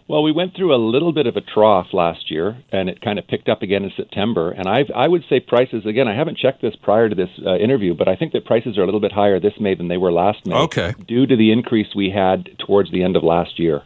Well, 0.08 0.22
we 0.22 0.34
went 0.34 0.56
through 0.56 0.76
a 0.76 0.78
little 0.78 1.14
bit 1.14 1.28
of 1.28 1.38
a 1.38 1.42
trough 1.42 1.88
last 1.94 2.30
year, 2.30 2.58
and 2.72 2.90
it 2.90 3.02
kind 3.02 3.18
of 3.18 3.26
picked 3.28 3.48
up 3.48 3.62
again 3.62 3.84
in 3.84 3.92
September. 3.96 4.52
And 4.52 4.68
I, 4.68 4.84
I 4.94 5.08
would 5.08 5.24
say 5.30 5.40
prices 5.40 5.86
again. 5.86 6.08
I 6.10 6.16
haven't 6.16 6.38
checked 6.38 6.62
this 6.62 6.76
prior 6.76 7.08
to 7.08 7.16
this 7.16 7.30
uh, 7.46 7.56
interview, 7.56 7.94
but 7.94 8.10
I 8.10 8.16
think 8.16 8.34
that 8.34 8.46
prices 8.46 8.78
are 8.78 8.82
a 8.82 8.86
little 8.86 9.00
bit 9.00 9.14
higher 9.14 9.40
this 9.40 9.54
May 9.60 9.76
than 9.76 9.88
they 9.88 9.98
were 9.98 10.12
last 10.12 10.46
May. 10.46 10.56
Okay. 10.56 10.94
Due 11.08 11.26
to 11.26 11.36
the 11.38 11.52
increase 11.52 11.96
we 11.96 12.10
had 12.10 12.50
towards 12.60 12.92
the 12.92 13.04
end 13.04 13.16
of 13.16 13.24
last 13.24 13.60
year. 13.60 13.82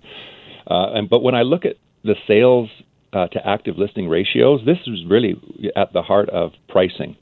Uh, 0.69 0.93
and 0.93 1.09
but 1.09 1.21
when 1.21 1.35
I 1.35 1.43
look 1.43 1.65
at 1.65 1.75
the 2.03 2.15
sales 2.27 2.69
uh, 3.13 3.27
to 3.27 3.47
active 3.47 3.77
listing 3.77 4.09
ratios, 4.09 4.61
this 4.65 4.79
is 4.87 5.05
really 5.07 5.39
at 5.75 5.93
the 5.93 6.01
heart 6.01 6.29
of 6.29 6.51
pricing. 6.67 7.15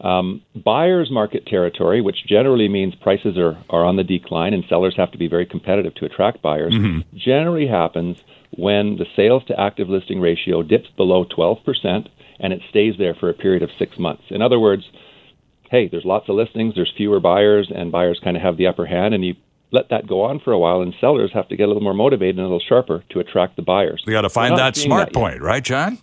Um, 0.00 0.42
buyer's 0.54 1.10
market 1.10 1.46
territory, 1.46 2.00
which 2.00 2.26
generally 2.26 2.68
means 2.68 2.94
prices 2.94 3.36
are, 3.36 3.62
are 3.68 3.84
on 3.84 3.96
the 3.96 4.04
decline 4.04 4.54
and 4.54 4.64
sellers 4.68 4.94
have 4.96 5.12
to 5.12 5.18
be 5.18 5.28
very 5.28 5.44
competitive 5.44 5.94
to 5.96 6.06
attract 6.06 6.40
buyers, 6.40 6.72
mm-hmm. 6.72 7.00
generally 7.16 7.66
happens 7.66 8.16
when 8.56 8.96
the 8.96 9.06
sales 9.16 9.44
to 9.46 9.60
active 9.60 9.88
listing 9.88 10.20
ratio 10.20 10.62
dips 10.62 10.88
below 10.96 11.24
12% 11.24 12.08
and 12.40 12.52
it 12.52 12.60
stays 12.70 12.94
there 12.98 13.14
for 13.14 13.28
a 13.28 13.34
period 13.34 13.62
of 13.62 13.70
six 13.78 13.98
months. 13.98 14.24
In 14.30 14.42
other 14.42 14.58
words, 14.58 14.84
hey, 15.70 15.88
there's 15.88 16.04
lots 16.04 16.28
of 16.28 16.34
listings, 16.34 16.74
there's 16.74 16.92
fewer 16.96 17.20
buyers, 17.20 17.70
and 17.74 17.92
buyers 17.92 18.20
kind 18.22 18.36
of 18.36 18.42
have 18.42 18.56
the 18.56 18.66
upper 18.66 18.86
hand, 18.86 19.14
and 19.14 19.24
you 19.24 19.34
let 19.72 19.88
that 19.90 20.06
go 20.06 20.22
on 20.22 20.40
for 20.40 20.52
a 20.52 20.58
while, 20.58 20.80
and 20.80 20.94
sellers 21.00 21.30
have 21.32 21.48
to 21.48 21.56
get 21.56 21.64
a 21.64 21.66
little 21.68 21.82
more 21.82 21.94
motivated 21.94 22.36
and 22.36 22.40
a 22.40 22.48
little 22.48 22.60
sharper 22.66 23.04
to 23.10 23.20
attract 23.20 23.56
the 23.56 23.62
buyers. 23.62 24.02
We 24.06 24.12
got 24.12 24.22
to 24.22 24.30
find 24.30 24.56
that 24.58 24.76
smart 24.76 25.08
that 25.08 25.14
point, 25.14 25.40
right, 25.40 25.62
John? 25.62 25.98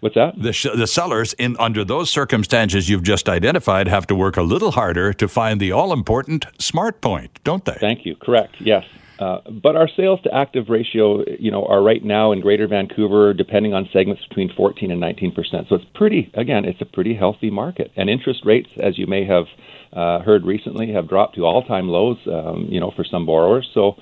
What's 0.00 0.16
that? 0.16 0.34
The, 0.36 0.52
sh- 0.52 0.66
the 0.74 0.88
sellers, 0.88 1.32
in 1.34 1.56
under 1.60 1.84
those 1.84 2.10
circumstances 2.10 2.88
you've 2.88 3.04
just 3.04 3.28
identified, 3.28 3.86
have 3.86 4.08
to 4.08 4.16
work 4.16 4.36
a 4.36 4.42
little 4.42 4.72
harder 4.72 5.12
to 5.12 5.28
find 5.28 5.60
the 5.60 5.70
all 5.70 5.92
important 5.92 6.46
smart 6.58 7.00
point, 7.00 7.38
don't 7.44 7.64
they? 7.64 7.74
Thank 7.74 8.04
you. 8.04 8.16
Correct. 8.16 8.56
Yes. 8.58 8.84
Uh, 9.18 9.38
but 9.50 9.76
our 9.76 9.88
sales 9.96 10.20
to 10.22 10.34
active 10.34 10.68
ratio, 10.68 11.24
you 11.38 11.50
know, 11.50 11.64
are 11.66 11.82
right 11.82 12.02
now 12.02 12.32
in 12.32 12.40
Greater 12.40 12.66
Vancouver, 12.66 13.32
depending 13.34 13.74
on 13.74 13.88
segments, 13.92 14.24
between 14.26 14.52
14 14.54 14.90
and 14.90 15.00
19 15.00 15.32
percent. 15.32 15.68
So 15.68 15.76
it's 15.76 15.84
pretty, 15.94 16.30
again, 16.34 16.64
it's 16.64 16.80
a 16.80 16.86
pretty 16.86 17.14
healthy 17.14 17.50
market. 17.50 17.92
And 17.96 18.08
interest 18.08 18.40
rates, 18.44 18.70
as 18.78 18.98
you 18.98 19.06
may 19.06 19.24
have 19.24 19.44
uh, 19.92 20.20
heard 20.20 20.44
recently, 20.44 20.92
have 20.92 21.08
dropped 21.08 21.36
to 21.36 21.44
all-time 21.44 21.88
lows, 21.88 22.18
um, 22.26 22.66
you 22.70 22.80
know, 22.80 22.90
for 22.94 23.04
some 23.04 23.26
borrowers. 23.26 23.68
So 23.74 23.96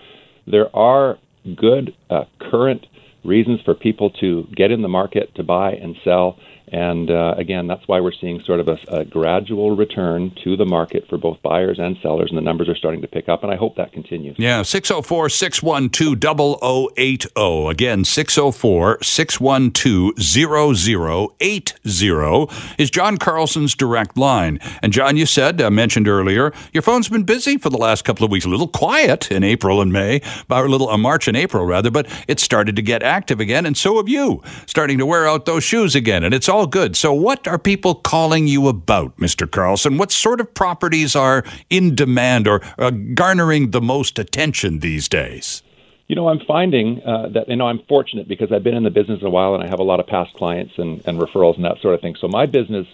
there 0.46 0.74
are 0.74 1.18
good 1.56 1.94
uh, 2.08 2.24
current 2.38 2.86
reasons 3.24 3.60
for 3.64 3.74
people 3.74 4.10
to 4.10 4.46
get 4.54 4.70
in 4.70 4.82
the 4.82 4.88
market 4.88 5.34
to 5.34 5.42
buy 5.42 5.72
and 5.72 5.96
sell. 6.04 6.38
And 6.72 7.10
uh, 7.10 7.34
again, 7.36 7.66
that's 7.66 7.86
why 7.88 7.98
we're 8.00 8.12
seeing 8.12 8.40
sort 8.42 8.60
of 8.60 8.68
a, 8.68 8.78
a, 8.88 9.04
gradual 9.04 9.74
return 9.74 10.32
to 10.44 10.56
the 10.56 10.64
market 10.64 11.04
for 11.08 11.18
both 11.18 11.42
buyers 11.42 11.80
and 11.80 11.96
sellers, 12.00 12.30
and 12.30 12.38
the 12.38 12.42
numbers 12.42 12.68
are 12.68 12.76
starting 12.76 13.02
to 13.02 13.08
pick 13.08 13.28
up, 13.28 13.42
and 13.42 13.52
I 13.52 13.56
hope 13.56 13.74
that 13.76 13.92
continues. 13.92 14.36
Yeah, 14.38 14.62
604 14.62 15.28
612 15.28 16.92
0080. 16.96 17.68
Again, 17.68 18.04
604 18.04 18.98
612 19.02 20.12
0080 20.16 22.46
is 22.78 22.90
John 22.90 23.18
Carlson's 23.18 23.74
direct 23.74 24.16
line. 24.16 24.60
And 24.82 24.92
John, 24.92 25.16
you 25.16 25.26
said, 25.26 25.60
uh, 25.60 25.70
mentioned 25.70 26.06
earlier, 26.06 26.52
your 26.72 26.82
phone's 26.82 27.08
been 27.08 27.24
busy 27.24 27.58
for 27.58 27.70
the 27.70 27.78
last 27.78 28.04
couple 28.04 28.24
of 28.24 28.30
weeks, 28.30 28.44
a 28.44 28.48
little 28.48 28.68
quiet 28.68 29.32
in 29.32 29.42
April 29.42 29.80
and 29.80 29.92
May, 29.92 30.22
about 30.42 30.66
a 30.66 30.68
little 30.68 30.88
uh, 30.88 30.96
March 30.96 31.26
and 31.26 31.36
April 31.36 31.66
rather, 31.66 31.90
but 31.90 32.06
it 32.28 32.38
started 32.38 32.76
to 32.76 32.82
get 32.82 33.02
active 33.02 33.40
again, 33.40 33.66
and 33.66 33.76
so 33.76 33.96
have 33.96 34.08
you, 34.08 34.40
starting 34.66 34.98
to 34.98 35.06
wear 35.06 35.26
out 35.26 35.46
those 35.46 35.64
shoes 35.64 35.96
again, 35.96 36.22
and 36.22 36.32
it's 36.32 36.48
all 36.48 36.59
all 36.60 36.66
good. 36.66 36.94
So, 36.94 37.10
what 37.14 37.48
are 37.48 37.58
people 37.58 37.94
calling 37.94 38.46
you 38.46 38.68
about, 38.68 39.16
Mr. 39.16 39.50
Carlson? 39.50 39.96
What 39.96 40.12
sort 40.12 40.40
of 40.40 40.52
properties 40.52 41.16
are 41.16 41.42
in 41.70 41.94
demand 41.94 42.46
or 42.46 42.60
uh, 42.78 42.90
garnering 42.90 43.70
the 43.70 43.80
most 43.80 44.18
attention 44.18 44.80
these 44.80 45.08
days? 45.08 45.62
You 46.06 46.16
know, 46.16 46.28
I'm 46.28 46.40
finding 46.40 47.00
uh, 47.02 47.28
that, 47.28 47.48
you 47.48 47.56
know, 47.56 47.66
I'm 47.66 47.78
fortunate 47.88 48.28
because 48.28 48.52
I've 48.52 48.62
been 48.62 48.74
in 48.74 48.82
the 48.82 48.90
business 48.90 49.22
a 49.22 49.30
while 49.30 49.54
and 49.54 49.64
I 49.64 49.68
have 49.68 49.78
a 49.78 49.84
lot 49.84 50.00
of 50.00 50.06
past 50.06 50.34
clients 50.34 50.74
and, 50.76 51.00
and 51.06 51.18
referrals 51.18 51.56
and 51.56 51.64
that 51.64 51.80
sort 51.80 51.94
of 51.94 52.02
thing. 52.02 52.14
So, 52.20 52.28
my 52.28 52.44
business 52.44 52.86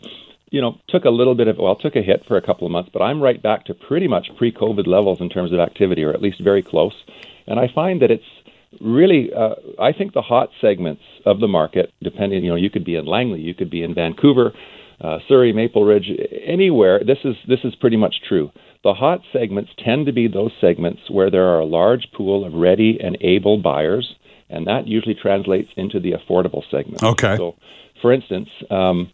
you 0.52 0.60
know, 0.60 0.78
took 0.86 1.04
a 1.04 1.10
little 1.10 1.34
bit 1.34 1.48
of, 1.48 1.58
well, 1.58 1.74
took 1.74 1.96
a 1.96 2.02
hit 2.02 2.24
for 2.24 2.36
a 2.36 2.42
couple 2.42 2.68
of 2.68 2.70
months, 2.70 2.90
but 2.92 3.02
I'm 3.02 3.20
right 3.20 3.42
back 3.42 3.64
to 3.64 3.74
pretty 3.74 4.06
much 4.06 4.30
pre 4.36 4.52
COVID 4.52 4.86
levels 4.86 5.20
in 5.20 5.28
terms 5.28 5.52
of 5.52 5.58
activity, 5.58 6.04
or 6.04 6.12
at 6.12 6.22
least 6.22 6.40
very 6.40 6.62
close. 6.62 6.94
And 7.48 7.58
I 7.58 7.66
find 7.66 8.00
that 8.00 8.12
it's 8.12 8.24
really, 8.80 9.32
uh, 9.32 9.54
I 9.80 9.92
think 9.92 10.12
the 10.12 10.22
hot 10.22 10.50
segments 10.60 11.02
of 11.24 11.40
the 11.40 11.48
market, 11.48 11.92
depending, 12.02 12.44
you 12.44 12.50
know, 12.50 12.56
you 12.56 12.70
could 12.70 12.84
be 12.84 12.96
in 12.96 13.06
Langley, 13.06 13.40
you 13.40 13.54
could 13.54 13.70
be 13.70 13.82
in 13.82 13.94
Vancouver, 13.94 14.52
uh, 15.00 15.18
Surrey, 15.28 15.52
Maple 15.52 15.84
Ridge, 15.84 16.10
anywhere. 16.44 17.00
This 17.04 17.18
is 17.24 17.36
this 17.46 17.60
is 17.64 17.74
pretty 17.74 17.96
much 17.96 18.22
true. 18.26 18.50
The 18.82 18.94
hot 18.94 19.20
segments 19.32 19.70
tend 19.78 20.06
to 20.06 20.12
be 20.12 20.28
those 20.28 20.52
segments 20.60 21.10
where 21.10 21.30
there 21.30 21.46
are 21.48 21.60
a 21.60 21.66
large 21.66 22.10
pool 22.12 22.44
of 22.44 22.54
ready 22.54 22.98
and 23.00 23.18
able 23.20 23.58
buyers, 23.58 24.14
and 24.48 24.66
that 24.66 24.86
usually 24.86 25.14
translates 25.14 25.70
into 25.76 26.00
the 26.00 26.12
affordable 26.12 26.62
segment. 26.70 27.02
Okay. 27.02 27.36
So, 27.36 27.56
for 28.00 28.12
instance. 28.12 28.48
Um, 28.70 29.10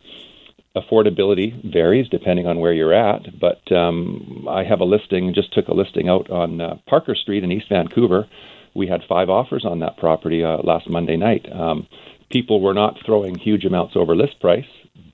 affordability 0.75 1.71
varies 1.71 2.09
depending 2.09 2.47
on 2.47 2.59
where 2.59 2.73
you're 2.73 2.95
at, 2.95 3.39
but 3.39 3.61
um, 3.73 4.47
I 4.49 4.65
have 4.65 4.81
a 4.81 4.87
listing, 4.87 5.35
just 5.35 5.53
took 5.53 5.69
a 5.69 5.75
listing 5.75 6.09
out 6.09 6.31
on 6.31 6.63
uh, 6.63 6.77
Parker 6.87 7.15
Street 7.15 7.45
in 7.45 7.53
East 7.53 7.69
Vancouver 7.69 8.27
we 8.75 8.87
had 8.87 9.01
five 9.09 9.29
offers 9.29 9.65
on 9.65 9.81
that 9.81 9.97
property 9.97 10.45
uh, 10.45 10.59
last 10.59 10.89
Monday 10.89 11.17
night. 11.17 11.47
Um, 11.53 11.87
people 12.31 12.61
were 12.61 12.75
not 12.75 12.97
throwing 13.05 13.37
huge 13.39 13.65
amounts 13.65 13.95
over 13.97 14.17
list 14.17 14.41
price, 14.41 14.67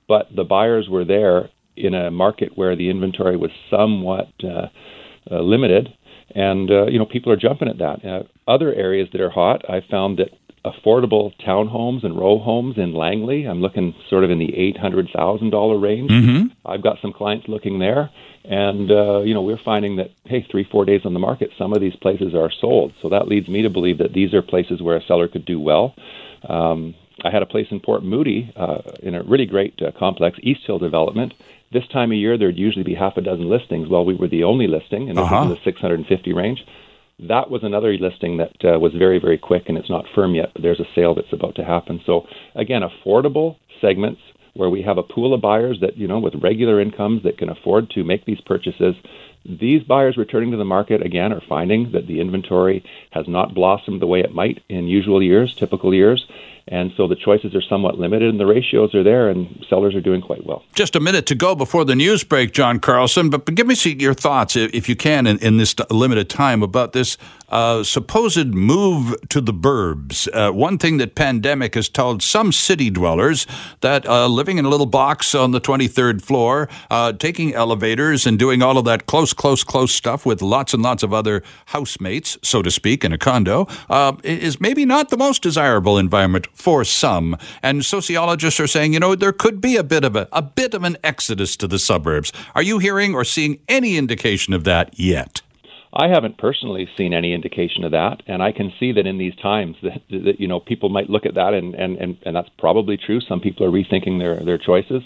but 0.07 0.27
the 0.35 0.43
buyers 0.43 0.87
were 0.89 1.05
there 1.05 1.49
in 1.75 1.93
a 1.93 2.11
market 2.11 2.57
where 2.57 2.75
the 2.75 2.89
inventory 2.89 3.37
was 3.37 3.51
somewhat 3.69 4.29
uh, 4.43 4.67
uh, 5.31 5.41
limited, 5.41 5.89
and 6.35 6.69
uh, 6.69 6.87
you 6.87 6.99
know 6.99 7.05
people 7.05 7.31
are 7.31 7.37
jumping 7.37 7.67
at 7.67 7.77
that. 7.77 8.05
Uh, 8.05 8.23
other 8.47 8.73
areas 8.73 9.07
that 9.11 9.21
are 9.21 9.29
hot, 9.29 9.63
I 9.69 9.81
found 9.89 10.17
that 10.19 10.29
affordable 10.65 11.33
townhomes 11.39 12.03
and 12.03 12.17
row 12.17 12.37
homes 12.37 12.77
in 12.77 12.93
Langley. 12.93 13.45
I'm 13.45 13.61
looking 13.61 13.95
sort 14.09 14.23
of 14.23 14.29
in 14.29 14.39
the 14.39 14.55
eight 14.57 14.77
hundred 14.77 15.09
thousand 15.09 15.51
dollar 15.51 15.77
range. 15.77 16.11
Mm-hmm. 16.11 16.47
I've 16.65 16.81
got 16.83 16.99
some 17.01 17.13
clients 17.13 17.47
looking 17.47 17.79
there. 17.79 18.09
And, 18.45 18.89
uh, 18.89 19.19
you 19.19 19.33
know, 19.33 19.41
we're 19.41 19.57
finding 19.63 19.97
that, 19.97 20.11
hey, 20.25 20.45
three, 20.49 20.63
four 20.63 20.85
days 20.85 21.01
on 21.05 21.13
the 21.13 21.19
market, 21.19 21.51
some 21.57 21.73
of 21.73 21.81
these 21.81 21.95
places 21.95 22.33
are 22.33 22.49
sold. 22.49 22.93
So 23.01 23.09
that 23.09 23.27
leads 23.27 23.47
me 23.47 23.61
to 23.61 23.69
believe 23.69 23.99
that 23.99 24.13
these 24.13 24.33
are 24.33 24.41
places 24.41 24.81
where 24.81 24.97
a 24.97 25.03
seller 25.03 25.27
could 25.27 25.45
do 25.45 25.59
well. 25.59 25.93
Um, 26.47 26.95
I 27.23 27.31
had 27.31 27.43
a 27.43 27.45
place 27.45 27.67
in 27.69 27.79
Port 27.79 28.03
Moody 28.03 28.51
uh, 28.55 28.81
in 29.03 29.13
a 29.13 29.23
really 29.23 29.45
great 29.45 29.79
uh, 29.81 29.91
complex, 29.91 30.39
East 30.41 30.61
Hill 30.65 30.79
development. 30.79 31.33
This 31.71 31.87
time 31.87 32.11
of 32.11 32.17
year, 32.17 32.37
there'd 32.37 32.57
usually 32.57 32.83
be 32.83 32.95
half 32.95 33.17
a 33.17 33.21
dozen 33.21 33.49
listings. 33.49 33.87
Well, 33.87 34.05
we 34.05 34.15
were 34.15 34.27
the 34.27 34.45
only 34.45 34.67
listing, 34.67 35.09
and 35.09 35.17
this 35.17 35.25
uh-huh. 35.25 35.35
was 35.35 35.49
in 35.49 35.55
the 35.55 35.61
650 35.63 36.33
range. 36.33 36.65
That 37.27 37.49
was 37.49 37.63
another 37.63 37.93
listing 37.97 38.37
that 38.37 38.55
uh, 38.63 38.79
was 38.79 38.93
very, 38.97 39.19
very 39.19 39.37
quick, 39.37 39.63
and 39.67 39.77
it's 39.77 39.89
not 39.89 40.05
firm 40.15 40.35
yet, 40.35 40.51
but 40.53 40.61
there's 40.61 40.79
a 40.79 40.87
sale 40.95 41.13
that's 41.13 41.33
about 41.33 41.55
to 41.55 41.65
happen. 41.65 41.99
So, 42.05 42.25
again, 42.55 42.81
affordable 42.81 43.57
segments 43.81 44.21
where 44.53 44.69
we 44.69 44.81
have 44.81 44.97
a 44.97 45.03
pool 45.03 45.33
of 45.33 45.41
buyers 45.41 45.77
that, 45.81 45.97
you 45.97 46.07
know, 46.07 46.19
with 46.19 46.33
regular 46.41 46.81
incomes 46.81 47.23
that 47.23 47.37
can 47.37 47.49
afford 47.49 47.89
to 47.91 48.03
make 48.03 48.25
these 48.25 48.41
purchases. 48.45 48.95
These 49.49 49.83
buyers 49.83 50.15
returning 50.15 50.51
to 50.51 50.57
the 50.57 50.65
market 50.65 51.03
again 51.03 51.33
are 51.33 51.41
finding 51.49 51.91
that 51.93 52.05
the 52.05 52.21
inventory 52.21 52.83
has 53.11 53.27
not 53.27 53.55
blossomed 53.55 54.01
the 54.01 54.07
way 54.07 54.19
it 54.19 54.33
might 54.33 54.63
in 54.69 54.87
usual 54.87 55.23
years, 55.23 55.55
typical 55.55 55.93
years, 55.93 56.25
and 56.71 56.91
so 56.95 57.07
the 57.07 57.15
choices 57.15 57.55
are 57.55 57.63
somewhat 57.63 57.97
limited 57.97 58.29
and 58.29 58.39
the 58.39 58.45
ratios 58.45 58.93
are 58.93 59.03
there 59.03 59.27
and 59.27 59.65
sellers 59.67 59.95
are 59.95 60.01
doing 60.01 60.21
quite 60.21 60.45
well. 60.45 60.63
Just 60.75 60.95
a 60.95 60.99
minute 60.99 61.25
to 61.25 61.35
go 61.35 61.55
before 61.55 61.83
the 61.83 61.95
news 61.95 62.23
break, 62.23 62.53
John 62.53 62.79
Carlson, 62.79 63.31
but 63.31 63.43
give 63.55 63.65
me 63.65 63.75
your 63.97 64.13
thoughts, 64.13 64.55
if 64.55 64.87
you 64.87 64.95
can, 64.95 65.25
in, 65.25 65.39
in 65.39 65.57
this 65.57 65.75
limited 65.89 66.29
time 66.29 66.61
about 66.61 66.93
this 66.93 67.17
uh, 67.49 67.83
supposed 67.83 68.53
move 68.53 69.15
to 69.29 69.41
the 69.41 69.53
burbs. 69.53 70.27
Uh, 70.31 70.51
one 70.51 70.77
thing 70.77 70.97
that 70.97 71.15
pandemic 71.15 71.73
has 71.73 71.89
told 71.89 72.21
some 72.21 72.51
city 72.51 72.91
dwellers 72.91 73.47
that 73.81 74.07
uh, 74.07 74.27
living 74.27 74.59
in 74.59 74.65
a 74.65 74.69
little 74.69 74.85
box 74.85 75.33
on 75.33 75.51
the 75.51 75.59
23rd 75.59 76.21
floor, 76.21 76.69
uh, 76.91 77.11
taking 77.13 77.55
elevators 77.55 78.27
and 78.27 78.37
doing 78.37 78.61
all 78.61 78.77
of 78.77 78.85
that 78.85 79.07
close, 79.07 79.33
close, 79.39 79.63
close 79.63 79.91
stuff 79.91 80.25
with 80.25 80.41
lots 80.41 80.73
and 80.73 80.83
lots 80.83 81.01
of 81.01 81.13
other 81.13 81.41
housemates, 81.67 82.37
so 82.43 82.61
to 82.61 82.69
speak, 82.69 83.03
in 83.05 83.13
a 83.13 83.17
condo, 83.17 83.67
uh, 83.89 84.13
is 84.23 84.59
maybe 84.59 84.85
not 84.85 85.09
the 85.09 85.17
most 85.17 85.41
desirable 85.41 85.97
environment 85.97 86.45
for 86.51 86.83
some. 86.83 87.37
And 87.63 87.83
sociologists 87.85 88.59
are 88.59 88.67
saying, 88.67 88.93
you 88.93 88.99
know, 88.99 89.15
there 89.15 89.31
could 89.31 89.61
be 89.61 89.77
a 89.77 89.83
bit 89.83 90.03
of 90.03 90.15
a, 90.15 90.27
a 90.33 90.41
bit 90.41 90.73
of 90.73 90.83
an 90.83 90.97
exodus 91.03 91.55
to 91.57 91.67
the 91.67 91.79
suburbs. 91.79 92.33
Are 92.53 92.61
you 92.61 92.79
hearing 92.79 93.15
or 93.15 93.23
seeing 93.23 93.59
any 93.69 93.97
indication 93.97 94.53
of 94.53 94.65
that 94.65 94.99
yet? 94.99 95.41
I 95.93 96.09
haven't 96.09 96.37
personally 96.37 96.87
seen 96.97 97.13
any 97.13 97.33
indication 97.33 97.83
of 97.83 97.91
that, 97.93 98.21
and 98.27 98.43
I 98.43 98.51
can 98.51 98.71
see 98.79 98.91
that 98.91 99.07
in 99.07 99.17
these 99.17 99.35
times 99.37 99.75
that, 99.81 100.01
that 100.09 100.39
you 100.39 100.47
know 100.47 100.59
people 100.59 100.89
might 100.89 101.09
look 101.09 101.25
at 101.25 101.33
that 101.33 101.53
and, 101.53 101.73
and, 101.73 101.97
and, 101.97 102.17
and 102.23 102.35
that's 102.35 102.49
probably 102.59 102.97
true. 102.97 103.21
Some 103.21 103.39
people 103.39 103.65
are 103.65 103.71
rethinking 103.71 104.19
their, 104.19 104.35
their 104.35 104.59
choices. 104.59 105.01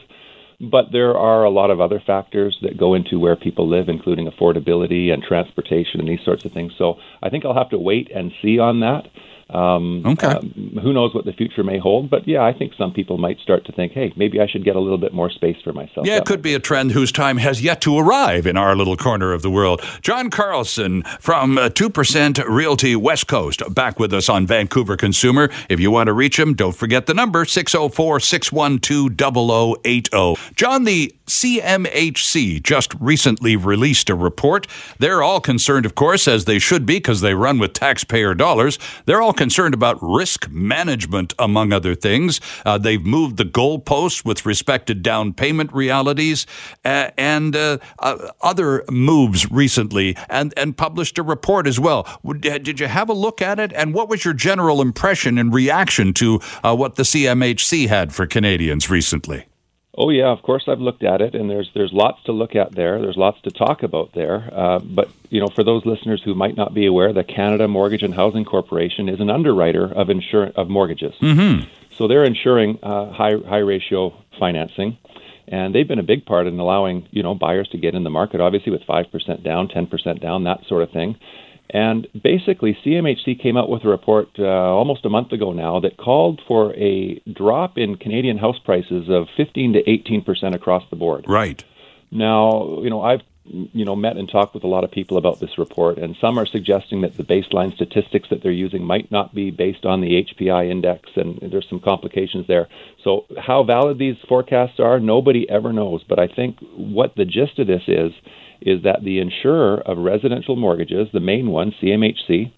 But 0.60 0.91
there 0.91 1.17
are 1.17 1.43
a 1.43 1.50
lot 1.50 1.72
of 1.72 1.81
other 1.81 2.01
factors 2.05 2.57
that 2.62 2.77
go 2.77 2.93
into 2.93 3.19
where 3.19 3.36
people 3.36 3.67
live, 3.67 3.89
including 3.89 4.29
affordability 4.29 5.12
and 5.12 5.24
transportation 5.24 6.00
and 6.00 6.07
these 6.07 6.24
sorts 6.24 6.45
of 6.45 6.51
things. 6.51 6.74
So 6.77 6.98
I 7.22 7.29
think 7.29 7.45
I'll 7.45 7.53
have 7.53 7.69
to 7.72 7.77
wait 7.77 8.12
and 8.13 8.31
see 8.41 8.60
on 8.60 8.79
that. 8.81 9.07
Um, 9.50 10.03
okay. 10.05 10.27
Um, 10.27 10.79
who 10.81 10.93
knows 10.93 11.13
what 11.13 11.25
the 11.25 11.33
future 11.33 11.63
may 11.63 11.77
hold? 11.77 12.09
But 12.09 12.27
yeah, 12.27 12.41
I 12.41 12.53
think 12.53 12.73
some 12.77 12.91
people 12.91 13.17
might 13.17 13.39
start 13.39 13.65
to 13.65 13.71
think, 13.71 13.91
hey, 13.91 14.13
maybe 14.15 14.39
I 14.39 14.47
should 14.47 14.63
get 14.63 14.75
a 14.75 14.79
little 14.79 14.97
bit 14.97 15.13
more 15.13 15.29
space 15.29 15.57
for 15.63 15.73
myself. 15.73 16.07
Yeah, 16.07 16.17
it 16.17 16.25
could 16.25 16.41
be 16.41 16.53
a 16.53 16.59
trend 16.59 16.91
whose 16.91 17.12
time 17.12 17.38
has 17.38 17.62
yet 17.62 17.81
to 17.81 17.97
arrive 17.97 18.47
in 18.47 18.57
our 18.57 18.75
little 18.75 18.97
corner 18.97 19.33
of 19.33 19.41
the 19.41 19.51
world. 19.51 19.81
John 20.01 20.29
Carlson 20.29 21.03
from 21.19 21.57
uh, 21.57 21.69
2% 21.69 22.43
Realty 22.47 22.95
West 22.95 23.27
Coast, 23.27 23.62
back 23.73 24.00
with 24.00 24.13
us 24.13 24.29
on 24.29 24.47
Vancouver 24.47 24.97
Consumer. 24.97 25.50
If 25.69 25.79
you 25.79 25.91
want 25.91 26.07
to 26.07 26.13
reach 26.13 26.39
him, 26.39 26.53
don't 26.53 26.75
forget 26.75 27.05
the 27.05 27.13
number 27.13 27.45
604 27.45 28.19
612 28.19 29.79
0080. 29.83 30.53
John, 30.55 30.83
the 30.83 31.13
CMHC 31.27 32.62
just 32.62 32.93
recently 33.00 33.55
released 33.55 34.09
a 34.09 34.15
report. 34.15 34.67
They're 35.00 35.23
all 35.23 35.39
concerned, 35.39 35.85
of 35.85 35.95
course, 35.95 36.27
as 36.27 36.45
they 36.45 36.59
should 36.59 36.85
be 36.85 36.95
because 36.95 37.21
they 37.21 37.33
run 37.33 37.59
with 37.59 37.73
taxpayer 37.73 38.33
dollars. 38.33 38.77
They're 39.05 39.21
all 39.21 39.33
concerned 39.34 39.74
about 39.74 39.98
risk 40.02 40.50
management, 40.50 41.34
among 41.38 41.74
other 41.74 41.96
things. 41.96 42.40
Uh, 42.66 42.78
they've 42.78 43.06
moved 43.06 43.38
the 43.38 43.46
goalposts 43.46 44.24
with 44.24 44.46
respect 44.46 44.88
to 44.88 44.94
down 44.94 45.34
payment 45.34 45.74
realities 45.74 46.46
uh, 46.86 47.10
and 47.18 47.56
uh, 47.56 47.78
uh 48.00 48.30
other 48.42 48.84
moves 48.90 49.52
recently, 49.52 50.16
and, 50.30 50.54
and 50.58 50.78
published 50.78 51.18
a 51.18 51.24
report 51.24 51.68
as 51.68 51.80
well. 51.80 52.08
Did 52.40 52.80
you 52.80 52.88
have 52.88 53.10
a 53.10 53.13
look 53.13 53.42
at 53.42 53.60
it? 53.60 53.74
And 53.74 53.94
what 53.94 54.10
was 54.10 54.25
your 54.25 54.34
general 54.34 54.82
impression 54.82 55.38
and 55.38 55.54
reaction 55.54 56.13
to 56.16 56.40
uh, 56.63 56.75
what 56.75 56.96
the 56.96 57.04
CMHC 57.04 57.88
had 57.88 58.13
for 58.13 58.25
Canadians 58.25 58.90
recently? 58.90 59.48
Oh 59.95 60.09
yeah, 60.09 60.29
of 60.29 60.41
course 60.41 60.63
I've 60.67 60.79
looked 60.79 61.03
at 61.03 61.21
it, 61.21 61.35
and 61.35 61.50
there's 61.50 61.69
there's 61.75 61.93
lots 61.93 62.23
to 62.23 62.31
look 62.31 62.55
at 62.55 62.73
there. 62.73 63.00
There's 63.00 63.17
lots 63.17 63.39
to 63.41 63.51
talk 63.51 63.83
about 63.83 64.13
there. 64.13 64.50
Uh, 64.51 64.79
but 64.79 65.09
you 65.29 65.39
know, 65.39 65.47
for 65.47 65.63
those 65.63 65.85
listeners 65.85 66.21
who 66.23 66.33
might 66.33 66.57
not 66.57 66.73
be 66.73 66.88
aware, 66.88 67.13
the 67.13 67.23
Canada 67.23 67.67
Mortgage 67.67 68.01
and 68.01 68.13
Housing 68.13 68.43
Corporation 68.43 69.07
is 69.07 69.19
an 69.19 69.29
underwriter 69.29 69.85
of 69.85 70.07
insur- 70.07 70.51
of 70.55 70.67
mortgages. 70.67 71.13
Mm-hmm. 71.21 71.69
So 71.95 72.07
they're 72.07 72.23
insuring 72.23 72.79
uh, 72.81 73.12
high 73.12 73.35
high 73.47 73.59
ratio 73.59 74.15
financing, 74.39 74.97
and 75.47 75.75
they've 75.75 75.88
been 75.88 76.00
a 76.00 76.03
big 76.03 76.25
part 76.25 76.47
in 76.47 76.59
allowing 76.59 77.07
you 77.12 77.21
know 77.21 77.35
buyers 77.35 77.69
to 77.69 77.77
get 77.77 77.93
in 77.93 78.03
the 78.03 78.09
market. 78.09 78.41
Obviously, 78.41 78.71
with 78.71 78.83
five 78.85 79.12
percent 79.12 79.43
down, 79.43 79.67
ten 79.67 79.85
percent 79.85 80.21
down, 80.21 80.45
that 80.45 80.65
sort 80.67 80.81
of 80.81 80.89
thing. 80.89 81.17
And 81.74 82.08
basically, 82.24 82.77
CMHC 82.86 83.42
came 83.42 83.58
out 83.58 83.68
with 83.68 83.84
a 83.84 83.88
report 83.88 84.30
uh, 84.38 84.44
almost 84.44 85.06
a 85.06 85.10
month 85.10 85.32
ago 85.32 85.53
now 85.53 85.80
that 85.80 85.98
called 85.98 86.39
for 86.48 86.72
a 86.75 87.20
drop 87.34 87.80
in 87.80 87.98
Canadian 87.98 88.38
house 88.38 88.60
prices 88.63 89.10
of 89.10 89.27
15 89.36 89.74
to 89.74 89.89
18 89.89 90.24
percent 90.24 90.53
across 90.53 90.84
the 90.92 90.96
board. 90.96 91.25
Right. 91.27 91.63
Now, 92.12 92.80
you 92.84 92.92
know, 92.92 93.01
I've 93.01 93.22
you 93.46 93.84
know 93.84 93.96
met 93.96 94.18
and 94.18 94.30
talked 94.30 94.53
with 94.53 94.63
a 94.63 94.68
lot 94.68 94.84
of 94.84 94.92
people 94.92 95.18
about 95.18 95.39
this 95.39 95.58
report, 95.58 95.98
and 95.98 96.15
some 96.22 96.38
are 96.38 96.46
suggesting 96.46 97.01
that 97.01 97.18
the 97.18 97.24
baseline 97.24 97.74
statistics 97.74 98.30
that 98.30 98.44
they're 98.44 98.51
using 98.51 98.84
might 98.84 99.12
not 99.12 99.34
be 99.34 99.50
based 99.50 99.84
on 99.84 100.00
the 100.00 100.24
HPI 100.24 100.70
index, 100.70 101.10
and 101.15 101.39
there's 101.42 101.68
some 101.70 101.80
complications 101.80 102.46
there. 102.48 102.70
So, 103.03 103.25
how 103.38 103.63
valid 103.63 103.98
these 103.98 104.18
forecasts 104.30 104.80
are, 104.80 105.00
nobody 105.00 105.50
ever 105.50 105.74
knows. 105.74 106.03
But 106.08 106.20
I 106.20 106.27
think 106.27 106.60
what 106.75 107.15
the 107.15 107.25
gist 107.25 107.58
of 107.58 107.65
this 107.65 107.84
is 107.88 108.13
is 108.65 108.84
that 108.84 109.03
the 109.03 109.20
insurer 109.20 109.82
of 109.86 109.98
residential 109.98 110.55
mortgages, 110.55 111.08
the 111.13 111.20
main 111.20 111.50
one, 111.50 111.74
CMHC, 111.82 112.51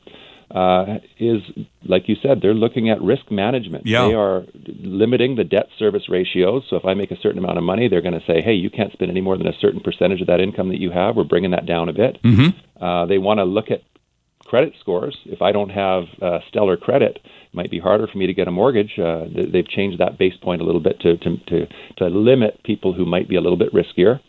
uh, 0.52 1.00
is 1.20 1.42
like 1.86 2.08
you 2.08 2.16
said, 2.22 2.40
they're 2.42 2.54
looking 2.54 2.90
at 2.90 3.02
risk 3.02 3.32
management. 3.32 3.86
Yeah. 3.86 4.08
They 4.08 4.14
are 4.14 4.44
limiting 4.80 5.36
the 5.36 5.44
debt 5.44 5.68
service 5.80 6.04
ratios. 6.08 6.64
So 6.70 6.76
if 6.76 6.86
I 6.86 6.94
make 6.94 7.12
a 7.12 7.20
certain 7.20 7.40
amount 7.40 7.58
of 7.58 7.64
money, 7.64 7.88
they're 7.88 8.02
going 8.02 8.20
to 8.20 8.26
say, 8.26 8.42
"Hey, 8.42 8.54
you 8.54 8.70
can't 8.70 8.94
spend 8.94 9.10
any 9.10 9.22
more 9.22 9.38
than 9.38 9.48
a 9.48 9.58
certain 9.60 9.82
percentage 9.82 10.22
of 10.22 10.28
that 10.28 10.40
income 10.40 10.70
that 10.70 10.80
you 10.80 10.92
have. 10.92 11.16
We're 11.16 11.24
bringing 11.24 11.52
that 11.52 11.66
down 11.66 11.90
a 11.90 11.94
bit." 11.94 12.22
Mm-hmm. 12.24 12.84
Uh, 12.84 13.06
they 13.08 13.18
want 13.18 13.40
to 13.40 13.44
look 13.44 13.72
at 13.72 13.82
credit 14.46 14.74
scores. 14.80 15.18
If 15.26 15.42
I 15.42 15.52
don't 15.52 15.70
have 15.70 16.04
uh, 16.22 16.40
stellar 16.48 16.78
credit, 16.78 17.20
it 17.24 17.54
might 17.54 17.72
be 17.72 17.80
harder 17.80 18.08
for 18.08 18.18
me 18.18 18.28
to 18.28 18.34
get 18.34 18.48
a 18.48 18.52
mortgage. 18.52 19.00
Uh, 19.00 19.26
they've 19.52 19.68
changed 19.68 20.00
that 20.00 20.18
base 20.20 20.38
point 20.42 20.62
a 20.62 20.66
little 20.66 20.82
bit 20.82 21.00
to, 21.02 21.18
to 21.18 21.38
to 21.38 21.68
to 21.98 22.06
limit 22.08 22.62
people 22.64 22.94
who 22.94 23.06
might 23.06 23.28
be 23.28 23.36
a 23.36 23.42
little 23.42 23.58
bit 23.58 23.74
riskier. 23.74 24.20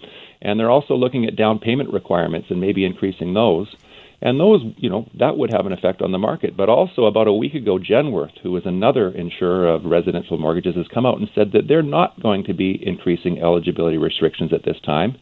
And 0.43 0.59
they're 0.59 0.71
also 0.71 0.95
looking 0.95 1.25
at 1.25 1.37
down 1.37 1.59
payment 1.59 1.93
requirements 1.93 2.49
and 2.51 2.61
maybe 2.61 2.85
increasing 2.85 3.35
those. 3.35 3.75
And 4.23 4.41
those, 4.41 4.63
you 4.79 4.89
know, 4.89 5.09
that 5.19 5.37
would 5.37 5.51
have 5.53 5.67
an 5.67 5.73
effect 5.73 6.01
on 6.01 6.13
the 6.13 6.19
market. 6.19 6.57
But 6.57 6.69
also, 6.69 7.05
about 7.05 7.29
a 7.29 7.33
week 7.33 7.55
ago, 7.55 7.79
Genworth, 7.79 8.39
who 8.43 8.57
is 8.57 8.65
another 8.65 9.11
insurer 9.11 9.69
of 9.69 9.85
residential 9.85 10.39
mortgages, 10.39 10.75
has 10.75 10.87
come 10.93 11.05
out 11.05 11.19
and 11.19 11.29
said 11.35 11.53
that 11.53 11.69
they're 11.69 11.83
not 11.83 12.21
going 12.23 12.45
to 12.45 12.55
be 12.55 12.81
increasing 12.83 13.41
eligibility 13.41 13.99
restrictions 13.99 14.53
at 14.55 14.65
this 14.65 14.81
time. 14.85 15.17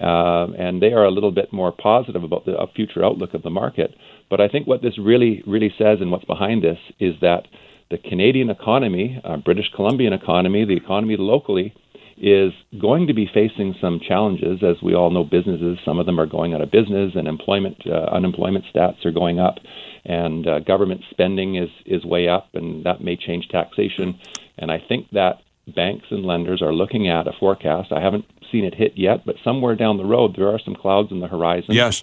Uh, 0.00 0.48
and 0.58 0.82
they 0.82 0.92
are 0.92 1.04
a 1.04 1.10
little 1.10 1.30
bit 1.30 1.50
more 1.52 1.72
positive 1.72 2.22
about 2.22 2.44
the 2.44 2.52
uh, 2.52 2.66
future 2.74 3.02
outlook 3.02 3.32
of 3.32 3.42
the 3.42 3.50
market. 3.50 3.94
But 4.28 4.42
I 4.42 4.48
think 4.48 4.66
what 4.66 4.82
this 4.82 4.98
really, 4.98 5.42
really 5.46 5.72
says 5.78 5.98
and 6.00 6.10
what's 6.10 6.26
behind 6.26 6.62
this 6.62 6.78
is 7.00 7.14
that 7.22 7.44
the 7.90 7.96
Canadian 7.96 8.50
economy, 8.50 9.20
uh, 9.24 9.38
British 9.38 9.70
Columbian 9.74 10.12
economy, 10.12 10.66
the 10.66 10.76
economy 10.76 11.16
locally, 11.18 11.72
is 12.18 12.52
going 12.80 13.06
to 13.06 13.14
be 13.14 13.28
facing 13.32 13.74
some 13.80 14.00
challenges. 14.00 14.62
As 14.62 14.82
we 14.82 14.94
all 14.94 15.10
know, 15.10 15.24
businesses, 15.24 15.78
some 15.84 15.98
of 15.98 16.06
them 16.06 16.18
are 16.18 16.26
going 16.26 16.54
out 16.54 16.62
of 16.62 16.70
business, 16.70 17.12
and 17.14 17.28
employment, 17.28 17.76
uh, 17.86 18.10
unemployment 18.12 18.64
stats 18.74 19.04
are 19.04 19.12
going 19.12 19.38
up, 19.38 19.56
and 20.04 20.46
uh, 20.46 20.60
government 20.60 21.02
spending 21.10 21.56
is, 21.56 21.70
is 21.84 22.04
way 22.04 22.28
up, 22.28 22.48
and 22.54 22.84
that 22.84 23.02
may 23.02 23.16
change 23.16 23.48
taxation. 23.48 24.18
And 24.58 24.70
I 24.70 24.82
think 24.88 25.10
that 25.12 25.42
banks 25.74 26.06
and 26.10 26.24
lenders 26.24 26.62
are 26.62 26.72
looking 26.72 27.08
at 27.08 27.26
a 27.26 27.32
forecast. 27.38 27.92
I 27.92 28.00
haven't 28.00 28.24
seen 28.50 28.64
it 28.64 28.74
hit 28.74 28.92
yet, 28.96 29.26
but 29.26 29.36
somewhere 29.42 29.74
down 29.74 29.96
the 29.96 30.04
road, 30.04 30.34
there 30.36 30.48
are 30.48 30.60
some 30.64 30.74
clouds 30.74 31.10
in 31.10 31.20
the 31.20 31.28
horizon. 31.28 31.74
Yes. 31.74 32.02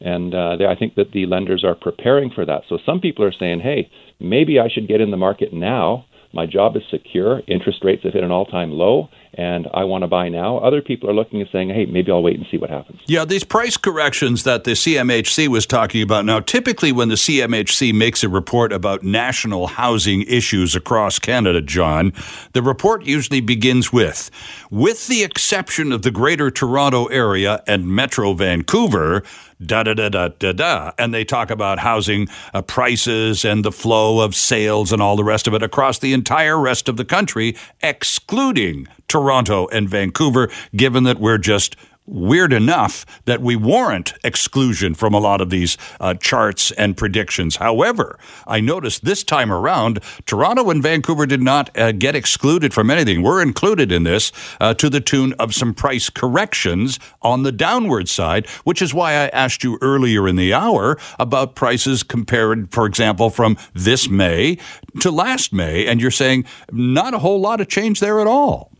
And 0.00 0.34
uh, 0.34 0.56
I 0.68 0.74
think 0.74 0.94
that 0.96 1.12
the 1.12 1.26
lenders 1.26 1.64
are 1.64 1.74
preparing 1.74 2.30
for 2.30 2.44
that. 2.44 2.62
So 2.68 2.78
some 2.84 3.00
people 3.00 3.24
are 3.24 3.32
saying, 3.32 3.60
hey, 3.60 3.90
maybe 4.18 4.58
I 4.58 4.68
should 4.68 4.88
get 4.88 5.00
in 5.00 5.10
the 5.10 5.16
market 5.16 5.52
now. 5.52 6.06
My 6.32 6.46
job 6.46 6.76
is 6.76 6.82
secure. 6.90 7.42
Interest 7.46 7.82
rates 7.84 8.04
have 8.04 8.14
hit 8.14 8.24
an 8.24 8.30
all 8.30 8.46
time 8.46 8.70
low 8.70 9.08
and 9.34 9.66
I 9.72 9.84
want 9.84 10.02
to 10.02 10.08
buy 10.08 10.28
now. 10.28 10.58
Other 10.58 10.82
people 10.82 11.08
are 11.08 11.14
looking 11.14 11.40
and 11.40 11.48
saying, 11.50 11.70
hey, 11.70 11.86
maybe 11.86 12.12
I'll 12.12 12.22
wait 12.22 12.36
and 12.36 12.46
see 12.50 12.58
what 12.58 12.68
happens. 12.68 13.00
Yeah, 13.06 13.24
these 13.24 13.44
price 13.44 13.76
corrections 13.78 14.44
that 14.44 14.64
the 14.64 14.72
CMHC 14.72 15.48
was 15.48 15.64
talking 15.64 16.02
about. 16.02 16.26
Now, 16.26 16.40
typically 16.40 16.92
when 16.92 17.08
the 17.08 17.14
CMHC 17.14 17.94
makes 17.94 18.22
a 18.22 18.28
report 18.28 18.72
about 18.72 19.02
national 19.02 19.68
housing 19.68 20.22
issues 20.22 20.76
across 20.76 21.18
Canada, 21.18 21.62
John, 21.62 22.12
the 22.52 22.62
report 22.62 23.06
usually 23.06 23.40
begins 23.40 23.92
with, 23.92 24.30
with 24.70 25.06
the 25.06 25.22
exception 25.22 25.92
of 25.92 26.02
the 26.02 26.10
Greater 26.10 26.50
Toronto 26.50 27.06
Area 27.06 27.62
and 27.66 27.86
Metro 27.86 28.34
Vancouver, 28.34 29.22
da 29.64 29.82
da 29.82 29.94
da 29.94 30.08
da 30.08 30.28
da 30.28 30.52
da. 30.52 30.92
And 30.98 31.14
they 31.14 31.24
talk 31.24 31.50
about 31.50 31.78
housing 31.78 32.28
uh, 32.52 32.62
prices 32.62 33.44
and 33.44 33.64
the 33.64 33.72
flow 33.72 34.20
of 34.20 34.34
sales 34.34 34.92
and 34.92 35.00
all 35.00 35.16
the 35.16 35.24
rest 35.24 35.46
of 35.46 35.54
it 35.54 35.62
across 35.62 36.00
the 36.00 36.12
entire 36.22 36.56
rest 36.56 36.88
of 36.88 36.96
the 36.96 37.04
country, 37.04 37.56
excluding 37.82 38.86
Toronto 39.08 39.66
and 39.72 39.88
Vancouver, 39.88 40.48
given 40.76 41.02
that 41.02 41.18
we're 41.18 41.36
just 41.36 41.74
weird 42.06 42.52
enough 42.52 43.06
that 43.24 43.40
we 43.40 43.54
warrant 43.54 44.12
exclusion 44.24 44.94
from 44.94 45.14
a 45.14 45.18
lot 45.18 45.40
of 45.40 45.50
these 45.50 45.78
uh, 46.00 46.14
charts 46.14 46.72
and 46.72 46.96
predictions. 46.96 47.56
However, 47.56 48.18
I 48.46 48.60
noticed 48.60 49.04
this 49.04 49.22
time 49.22 49.52
around, 49.52 50.00
Toronto 50.26 50.68
and 50.70 50.82
Vancouver 50.82 51.26
did 51.26 51.42
not 51.42 51.76
uh, 51.78 51.92
get 51.92 52.16
excluded 52.16 52.74
from 52.74 52.90
anything. 52.90 53.22
We're 53.22 53.42
included 53.42 53.92
in 53.92 54.02
this 54.02 54.32
uh, 54.60 54.74
to 54.74 54.90
the 54.90 55.00
tune 55.00 55.32
of 55.34 55.54
some 55.54 55.74
price 55.74 56.10
corrections 56.10 56.98
on 57.22 57.44
the 57.44 57.52
downward 57.52 58.08
side, 58.08 58.48
which 58.64 58.82
is 58.82 58.92
why 58.92 59.12
I 59.12 59.28
asked 59.28 59.62
you 59.62 59.78
earlier 59.80 60.26
in 60.26 60.36
the 60.36 60.52
hour 60.52 60.98
about 61.18 61.54
prices 61.54 62.02
compared, 62.02 62.72
for 62.72 62.86
example, 62.86 63.30
from 63.30 63.56
this 63.74 64.08
May 64.08 64.58
to 65.00 65.10
last 65.10 65.52
May. 65.52 65.86
And 65.86 66.00
you're 66.00 66.10
saying 66.10 66.46
not 66.72 67.14
a 67.14 67.18
whole 67.18 67.40
lot 67.40 67.60
of 67.60 67.68
change 67.68 68.00
there 68.00 68.20
at 68.20 68.26
all. 68.26 68.71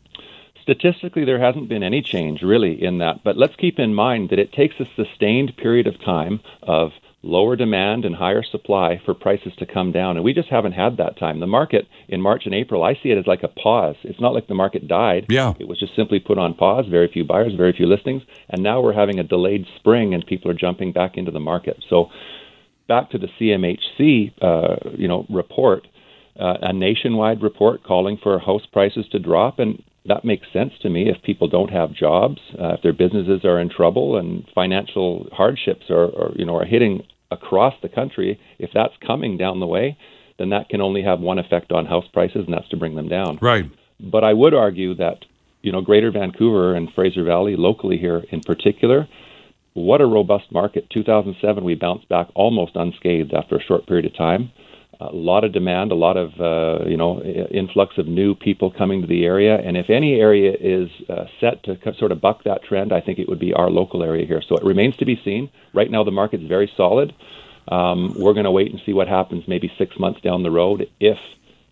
Statistically, 0.62 1.24
there 1.24 1.40
hasn't 1.40 1.68
been 1.68 1.82
any 1.82 2.02
change 2.02 2.42
really 2.42 2.82
in 2.82 2.98
that, 2.98 3.24
but 3.24 3.36
let's 3.36 3.56
keep 3.56 3.78
in 3.78 3.94
mind 3.94 4.30
that 4.30 4.38
it 4.38 4.52
takes 4.52 4.76
a 4.78 4.86
sustained 4.96 5.56
period 5.56 5.86
of 5.86 6.00
time 6.00 6.40
of 6.62 6.92
lower 7.22 7.54
demand 7.54 8.04
and 8.04 8.16
higher 8.16 8.42
supply 8.42 9.00
for 9.04 9.14
prices 9.14 9.52
to 9.56 9.66
come 9.66 9.92
down. 9.92 10.16
And 10.16 10.24
we 10.24 10.32
just 10.32 10.48
haven't 10.48 10.72
had 10.72 10.96
that 10.96 11.18
time. 11.18 11.40
The 11.40 11.46
market 11.46 11.86
in 12.08 12.20
March 12.20 12.42
and 12.46 12.54
April, 12.54 12.82
I 12.82 12.94
see 12.94 13.10
it 13.10 13.18
as 13.18 13.26
like 13.26 13.42
a 13.42 13.48
pause. 13.48 13.96
It's 14.02 14.20
not 14.20 14.34
like 14.34 14.48
the 14.48 14.54
market 14.54 14.88
died. 14.88 15.26
Yeah. 15.28 15.54
It 15.58 15.68
was 15.68 15.78
just 15.78 15.94
simply 15.94 16.18
put 16.18 16.38
on 16.38 16.54
pause, 16.54 16.86
very 16.88 17.08
few 17.08 17.24
buyers, 17.24 17.54
very 17.54 17.72
few 17.72 17.86
listings. 17.86 18.22
And 18.48 18.62
now 18.62 18.80
we're 18.80 18.92
having 18.92 19.18
a 19.18 19.24
delayed 19.24 19.66
spring 19.76 20.14
and 20.14 20.26
people 20.26 20.50
are 20.50 20.54
jumping 20.54 20.92
back 20.92 21.16
into 21.16 21.30
the 21.30 21.40
market. 21.40 21.84
So 21.88 22.10
back 22.88 23.10
to 23.10 23.18
the 23.18 23.28
CMHC, 23.40 24.32
uh, 24.42 24.90
you 24.96 25.06
know, 25.06 25.26
report, 25.30 25.86
uh, 26.38 26.56
a 26.62 26.72
nationwide 26.72 27.40
report 27.40 27.84
calling 27.84 28.18
for 28.20 28.38
house 28.40 28.66
prices 28.72 29.06
to 29.12 29.20
drop. 29.20 29.60
And 29.60 29.82
that 30.06 30.24
makes 30.24 30.46
sense 30.52 30.72
to 30.82 30.90
me 30.90 31.08
if 31.08 31.22
people 31.22 31.48
don't 31.48 31.70
have 31.70 31.92
jobs, 31.92 32.40
uh, 32.60 32.74
if 32.74 32.82
their 32.82 32.92
businesses 32.92 33.44
are 33.44 33.60
in 33.60 33.68
trouble 33.68 34.16
and 34.16 34.44
financial 34.54 35.28
hardships 35.32 35.90
are, 35.90 36.06
are, 36.06 36.32
you 36.34 36.44
know 36.44 36.56
are 36.56 36.64
hitting 36.64 37.02
across 37.30 37.74
the 37.82 37.88
country. 37.88 38.40
If 38.58 38.70
that's 38.74 38.94
coming 39.06 39.38
down 39.38 39.60
the 39.60 39.66
way, 39.66 39.96
then 40.38 40.50
that 40.50 40.68
can 40.68 40.80
only 40.80 41.02
have 41.02 41.20
one 41.20 41.38
effect 41.38 41.72
on 41.72 41.86
house 41.86 42.06
prices, 42.12 42.44
and 42.46 42.52
that's 42.52 42.68
to 42.70 42.76
bring 42.76 42.96
them 42.96 43.08
down. 43.08 43.38
Right. 43.40 43.64
But 44.00 44.24
I 44.24 44.32
would 44.32 44.54
argue 44.54 44.94
that 44.96 45.24
you 45.62 45.70
know 45.70 45.80
Greater 45.80 46.10
Vancouver 46.10 46.74
and 46.74 46.92
Fraser 46.92 47.22
Valley, 47.22 47.54
locally 47.56 47.96
here 47.96 48.24
in 48.30 48.40
particular, 48.40 49.08
what 49.74 50.00
a 50.00 50.06
robust 50.06 50.50
market. 50.50 50.90
2007, 50.90 51.62
we 51.62 51.76
bounced 51.76 52.08
back 52.08 52.28
almost 52.34 52.72
unscathed 52.74 53.32
after 53.32 53.56
a 53.56 53.62
short 53.62 53.86
period 53.86 54.06
of 54.06 54.16
time 54.16 54.50
a 55.10 55.14
lot 55.14 55.44
of 55.44 55.52
demand, 55.52 55.92
a 55.92 55.94
lot 55.94 56.16
of 56.16 56.40
uh, 56.40 56.84
you 56.88 56.96
know 56.96 57.20
influx 57.22 57.98
of 57.98 58.06
new 58.06 58.34
people 58.34 58.70
coming 58.70 59.00
to 59.00 59.06
the 59.06 59.24
area, 59.24 59.56
and 59.58 59.76
if 59.76 59.90
any 59.90 60.20
area 60.20 60.54
is 60.58 60.90
uh, 61.08 61.24
set 61.40 61.62
to 61.64 61.78
sort 61.98 62.12
of 62.12 62.20
buck 62.20 62.44
that 62.44 62.62
trend, 62.64 62.92
I 62.92 63.00
think 63.00 63.18
it 63.18 63.28
would 63.28 63.38
be 63.38 63.52
our 63.52 63.70
local 63.70 64.02
area 64.02 64.26
here. 64.26 64.42
So 64.46 64.56
it 64.56 64.64
remains 64.64 64.96
to 64.98 65.04
be 65.04 65.20
seen. 65.24 65.50
Right 65.72 65.90
now, 65.90 66.04
the 66.04 66.10
market's 66.10 66.44
very 66.44 66.70
solid. 66.76 67.14
Um, 67.68 68.14
we're 68.16 68.34
going 68.34 68.44
to 68.44 68.50
wait 68.50 68.72
and 68.72 68.80
see 68.84 68.92
what 68.92 69.08
happens 69.08 69.46
maybe 69.46 69.72
six 69.78 69.98
months 69.98 70.20
down 70.20 70.42
the 70.42 70.50
road 70.50 70.90
if 70.98 71.18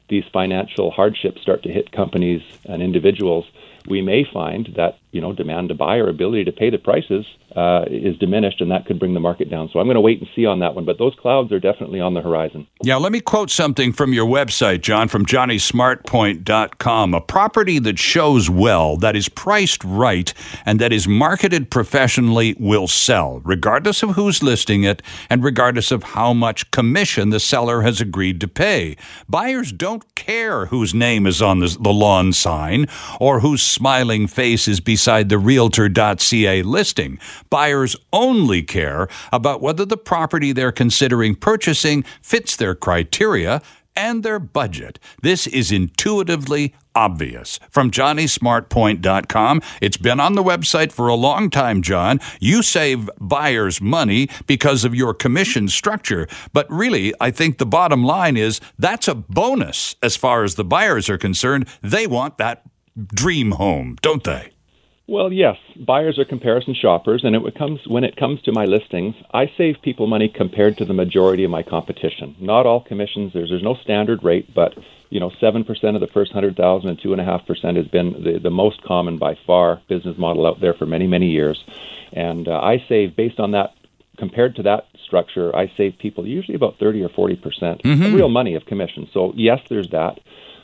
these 0.09 0.25
financial 0.33 0.90
hardships 0.90 1.40
start 1.40 1.62
to 1.62 1.73
hit 1.73 1.93
companies 1.93 2.43
and 2.64 2.83
individuals 2.83 3.45
we 3.88 4.03
may 4.03 4.25
find 4.33 4.69
that 4.77 4.99
you 5.12 5.21
know 5.21 5.33
demand 5.33 5.69
to 5.69 5.75
buy 5.75 5.97
or 5.97 6.09
ability 6.09 6.45
to 6.45 6.53
pay 6.53 6.71
the 6.71 6.79
prices 6.79 7.27
uh, 7.57 7.85
is 7.88 8.16
diminished, 8.19 8.61
and 8.61 8.71
that 8.71 8.87
could 8.87 8.99
bring 8.99 9.14
the 9.14 9.21
market 9.21 9.51
down. 9.51 9.69
So 9.73 9.81
I'm 9.81 9.87
going 9.87 9.97
to 9.97 10.01
wait 10.01 10.21
and 10.21 10.29
see 10.35 10.47
on 10.47 10.61
that 10.61 10.75
one. 10.75 10.85
But 10.85 10.99
those 10.99 11.14
clouds 11.21 11.53
are 11.53 11.61
definitely 11.61 12.01
on 12.01 12.14
the 12.14 12.21
horizon. 12.21 12.66
Yeah, 12.83 12.97
let 12.97 13.12
me 13.12 13.21
quote 13.21 13.51
something 13.51 13.93
from 13.93 14.12
your 14.12 14.27
website, 14.27 14.83
John, 14.83 15.09
from 15.09 15.27
johnnysmartpoint.com. 15.27 17.14
A 17.14 17.21
property 17.21 17.79
that 17.81 17.99
shows 17.99 18.49
well, 18.49 18.97
that 18.99 19.16
is 19.16 19.29
priced 19.29 19.83
right, 19.85 20.33
and 20.64 20.81
that 20.81 20.93
is 20.93 21.09
marketed 21.09 21.71
professionally 21.71 22.55
will 22.59 22.88
sell, 22.88 23.40
regardless 23.45 24.03
of 24.03 24.11
who's 24.11 24.43
listing 24.43 24.85
it 24.85 25.03
and 25.29 25.43
regardless 25.43 25.90
of 25.90 26.03
how 26.03 26.33
much 26.33 26.71
commission 26.71 27.31
the 27.31 27.40
seller 27.40 27.83
has 27.83 28.01
agreed 28.01 28.40
to 28.40 28.49
pay. 28.49 28.97
Buyers 29.29 29.73
don't 29.73 30.14
care 30.14 30.66
whose 30.66 30.95
name 30.95 31.27
is 31.27 31.43
on 31.43 31.59
the, 31.61 31.77
the 31.81 31.93
lawn 31.93 32.33
sign 32.33 32.87
or 33.19 33.40
whose 33.40 33.62
smiling 33.71 34.27
face 34.27 34.69
is 34.69 34.81
beside 34.81 35.29
the 35.29 35.39
Realtor.ca 35.39 36.63
listing. 36.63 37.19
Buyers 37.49 37.97
only 38.13 38.63
care 38.63 39.09
about 39.33 39.63
whether 39.63 39.85
the 39.85 39.97
property 39.97 40.53
they're 40.53 40.73
considering 40.73 41.35
purchasing 41.35 42.05
fits 42.23 42.57
their 42.57 42.75
criteria 42.75 43.63
and 43.97 44.23
their 44.23 44.39
budget. 44.39 44.99
This 45.23 45.47
is 45.47 45.73
intuitively 45.73 46.75
obvious. 46.95 47.61
From 47.71 47.91
johnnysmartpoint.com. 47.91 49.63
It's 49.81 49.97
been 49.97 50.21
on 50.21 50.35
the 50.35 50.43
website 50.43 50.93
for 50.93 51.09
a 51.09 51.15
long 51.15 51.51
time, 51.51 51.83
John. 51.83 52.21
You 52.41 52.63
save 52.63 53.09
buyers 53.21 53.81
money 53.81 54.29
because 54.47 54.85
of 54.85 54.95
your 54.95 55.15
commission 55.15 55.69
structure. 55.69 56.27
But 56.53 56.71
really, 56.71 57.15
I 57.21 57.31
think 57.31 57.59
the 57.59 57.67
bottom 57.67 58.05
line 58.05 58.37
is 58.37 58.61
that's 58.79 59.09
a 59.09 59.15
bonus 59.15 59.97
as 60.03 60.17
far 60.17 60.45
as 60.45 60.55
the 60.55 60.65
buyers 60.65 61.09
are 61.09 61.19
concerned. 61.19 61.69
They 61.83 62.07
want 62.07 62.39
that 62.39 62.63
dream 62.96 63.53
home, 63.53 63.96
don't 64.03 64.24
they? 64.24 64.53
Well, 65.11 65.33
yes, 65.33 65.57
buyers 65.76 66.20
are 66.20 66.24
comparison 66.24 66.72
shoppers, 66.72 67.24
and 67.24 67.35
it 67.35 67.59
comes 67.59 67.81
when 67.88 68.05
it 68.05 68.14
comes 68.14 68.40
to 68.42 68.53
my 68.53 68.64
listings, 68.64 69.16
I 69.35 69.50
save 69.57 69.83
people 69.83 70.07
money 70.07 70.29
compared 70.29 70.79
to 70.79 70.85
the 70.85 70.94
majority 70.94 71.42
of 71.42 71.50
my 71.50 71.64
competition. 71.64 72.37
Not 72.38 72.64
all 72.64 72.81
commissions 72.81 73.33
there's 73.33 73.50
there's 73.50 73.62
no 73.62 73.74
standard 73.74 74.22
rate, 74.22 74.55
but 74.55 74.72
you 75.09 75.18
know, 75.18 75.33
seven 75.40 75.64
percent 75.64 75.96
of 75.96 76.00
the 76.00 76.07
first 76.07 76.31
hundred 76.33 76.57
thousand 76.57 76.90
and 76.90 77.03
two 77.03 77.11
and 77.11 77.20
a 77.20 77.24
half 77.24 77.44
percent 77.44 77.76
has 77.76 77.88
been 77.88 78.22
the, 78.22 78.38
the 78.40 78.50
most 78.50 78.85
common 78.85 79.18
by 79.18 79.37
far 79.48 79.83
business 79.88 80.16
model 80.16 80.46
out 80.46 80.61
there 80.61 80.74
for 80.74 80.87
many 80.87 81.09
many 81.09 81.26
years, 81.26 81.64
and 82.12 82.46
uh, 82.46 82.61
I 82.61 82.85
save 82.88 83.16
based 83.16 83.40
on 83.40 83.50
that 83.50 83.74
compared 84.16 84.55
to 84.57 84.62
that 84.62 84.87
structure, 85.05 85.55
I 85.57 85.72
save 85.76 85.98
people 85.98 86.24
usually 86.24 86.55
about 86.55 86.79
30 86.79 87.03
or 87.03 87.09
40 87.09 87.37
percent 87.37 87.83
mm-hmm. 87.83 88.14
real 88.14 88.29
money 88.29 88.55
of 88.55 88.64
commission. 88.64 89.09
So 89.12 89.33
yes, 89.35 89.59
there's 89.68 89.90
that. 89.90 90.20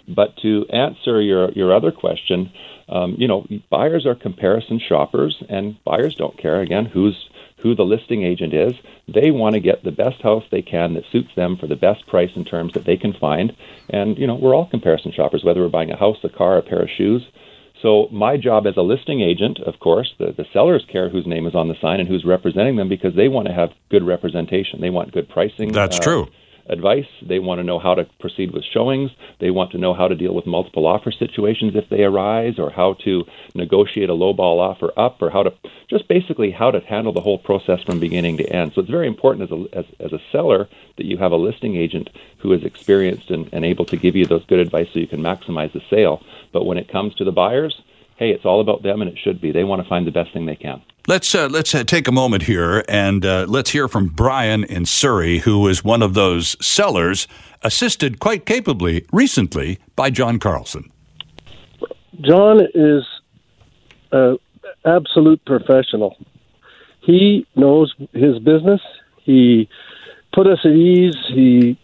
But 0.08 0.36
to 0.38 0.66
answer 0.70 1.20
your 1.20 1.50
your 1.52 1.74
other 1.74 1.90
question, 1.90 2.52
um, 2.88 3.16
you 3.18 3.26
know, 3.26 3.46
buyers 3.70 4.06
are 4.06 4.14
comparison 4.14 4.78
shoppers, 4.78 5.42
and 5.48 5.82
buyers 5.84 6.14
don't 6.14 6.38
care 6.38 6.60
again 6.60 6.86
who's 6.86 7.28
who 7.58 7.74
the 7.74 7.84
listing 7.84 8.22
agent 8.22 8.54
is. 8.54 8.74
They 9.08 9.30
want 9.30 9.54
to 9.54 9.60
get 9.60 9.82
the 9.82 9.90
best 9.90 10.20
house 10.22 10.44
they 10.50 10.62
can 10.62 10.94
that 10.94 11.04
suits 11.10 11.34
them 11.34 11.56
for 11.56 11.66
the 11.66 11.74
best 11.74 12.06
price 12.06 12.30
and 12.36 12.46
terms 12.46 12.74
that 12.74 12.84
they 12.84 12.96
can 12.96 13.12
find. 13.14 13.56
And 13.88 14.16
you 14.18 14.26
know, 14.26 14.36
we're 14.36 14.54
all 14.54 14.66
comparison 14.66 15.12
shoppers, 15.12 15.42
whether 15.42 15.62
we're 15.62 15.68
buying 15.68 15.90
a 15.90 15.96
house, 15.96 16.18
a 16.22 16.28
car, 16.28 16.58
a 16.58 16.62
pair 16.62 16.82
of 16.82 16.90
shoes. 16.90 17.22
So 17.82 18.08
my 18.10 18.36
job 18.36 18.66
as 18.66 18.76
a 18.76 18.82
listing 18.82 19.20
agent, 19.20 19.58
of 19.60 19.80
course, 19.80 20.14
the, 20.18 20.32
the 20.32 20.46
sellers 20.52 20.84
care 20.90 21.08
whose 21.08 21.26
name 21.26 21.46
is 21.46 21.54
on 21.54 21.68
the 21.68 21.74
sign 21.80 22.00
and 22.00 22.08
who's 22.08 22.24
representing 22.24 22.76
them 22.76 22.88
because 22.88 23.14
they 23.14 23.28
want 23.28 23.48
to 23.48 23.54
have 23.54 23.70
good 23.90 24.04
representation. 24.04 24.80
They 24.80 24.90
want 24.90 25.12
good 25.12 25.28
pricing. 25.28 25.72
That's 25.72 25.98
uh, 25.98 26.02
true 26.02 26.28
advice. 26.68 27.06
They 27.22 27.38
want 27.38 27.58
to 27.58 27.64
know 27.64 27.78
how 27.78 27.94
to 27.94 28.04
proceed 28.20 28.52
with 28.52 28.64
showings. 28.64 29.10
They 29.40 29.50
want 29.50 29.72
to 29.72 29.78
know 29.78 29.94
how 29.94 30.08
to 30.08 30.14
deal 30.14 30.34
with 30.34 30.46
multiple 30.46 30.86
offer 30.86 31.10
situations 31.10 31.74
if 31.74 31.88
they 31.88 32.02
arise, 32.04 32.58
or 32.58 32.70
how 32.70 32.94
to 33.04 33.24
negotiate 33.54 34.10
a 34.10 34.14
lowball 34.14 34.58
offer 34.58 34.92
up, 34.96 35.22
or 35.22 35.30
how 35.30 35.42
to 35.44 35.52
just 35.88 36.08
basically 36.08 36.50
how 36.50 36.70
to 36.70 36.80
handle 36.80 37.12
the 37.12 37.20
whole 37.20 37.38
process 37.38 37.82
from 37.82 38.00
beginning 38.00 38.36
to 38.38 38.48
end. 38.52 38.72
So 38.74 38.80
it's 38.80 38.90
very 38.90 39.06
important 39.06 39.50
as 39.50 39.58
a, 39.58 39.78
as, 39.78 39.84
as 40.00 40.12
a 40.12 40.22
seller 40.32 40.68
that 40.96 41.06
you 41.06 41.16
have 41.18 41.32
a 41.32 41.36
listing 41.36 41.76
agent 41.76 42.10
who 42.38 42.52
is 42.52 42.64
experienced 42.64 43.30
and, 43.30 43.48
and 43.52 43.64
able 43.64 43.84
to 43.86 43.96
give 43.96 44.16
you 44.16 44.26
those 44.26 44.44
good 44.46 44.58
advice 44.58 44.88
so 44.92 45.00
you 45.00 45.06
can 45.06 45.20
maximize 45.20 45.72
the 45.72 45.82
sale. 45.90 46.22
But 46.52 46.66
when 46.66 46.78
it 46.78 46.88
comes 46.88 47.14
to 47.16 47.24
the 47.24 47.32
buyers, 47.32 47.80
hey, 48.16 48.30
it's 48.30 48.44
all 48.44 48.60
about 48.60 48.82
them, 48.82 49.00
and 49.02 49.10
it 49.10 49.18
should 49.22 49.40
be. 49.40 49.52
They 49.52 49.64
want 49.64 49.82
to 49.82 49.88
find 49.88 50.06
the 50.06 50.10
best 50.10 50.32
thing 50.32 50.46
they 50.46 50.56
can. 50.56 50.82
Let's 51.06 51.34
uh, 51.34 51.48
let's 51.48 51.74
uh, 51.74 51.84
take 51.84 52.08
a 52.08 52.12
moment 52.12 52.42
here 52.42 52.84
and 52.88 53.24
uh, 53.24 53.46
let's 53.48 53.70
hear 53.70 53.86
from 53.86 54.08
Brian 54.08 54.64
in 54.64 54.86
Surrey, 54.86 55.38
who 55.38 55.68
is 55.68 55.84
one 55.84 56.02
of 56.02 56.14
those 56.14 56.56
sellers 56.64 57.28
assisted 57.62 58.18
quite 58.18 58.44
capably 58.44 59.06
recently 59.12 59.78
by 59.94 60.10
John 60.10 60.40
Carlson. 60.40 60.90
John 62.22 62.60
is 62.74 63.04
an 64.10 64.38
absolute 64.84 65.44
professional. 65.44 66.16
He 67.02 67.46
knows 67.54 67.94
his 68.12 68.40
business. 68.40 68.80
He 69.22 69.68
put 70.34 70.48
us 70.48 70.58
at 70.64 70.72
ease. 70.72 71.14
He 71.28 71.78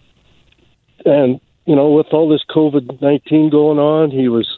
and 1.04 1.40
you 1.64 1.76
know 1.76 1.90
with 1.90 2.08
all 2.12 2.28
this 2.28 2.42
COVID 2.50 3.00
nineteen 3.00 3.50
going 3.50 3.78
on, 3.78 4.10
he 4.10 4.28
was 4.28 4.48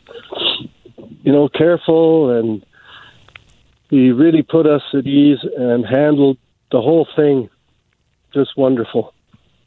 you 1.25 1.33
know 1.33 1.49
careful 1.49 2.39
and 2.39 2.65
he 3.91 4.13
really 4.13 4.43
put 4.43 4.67
us 4.67 4.83
at 4.93 5.07
ease 5.07 5.39
and 5.57 5.85
handled 5.85 6.39
the 6.71 6.81
whole 6.81 7.07
thing 7.17 7.49
just 8.33 8.57
wonderful. 8.57 9.15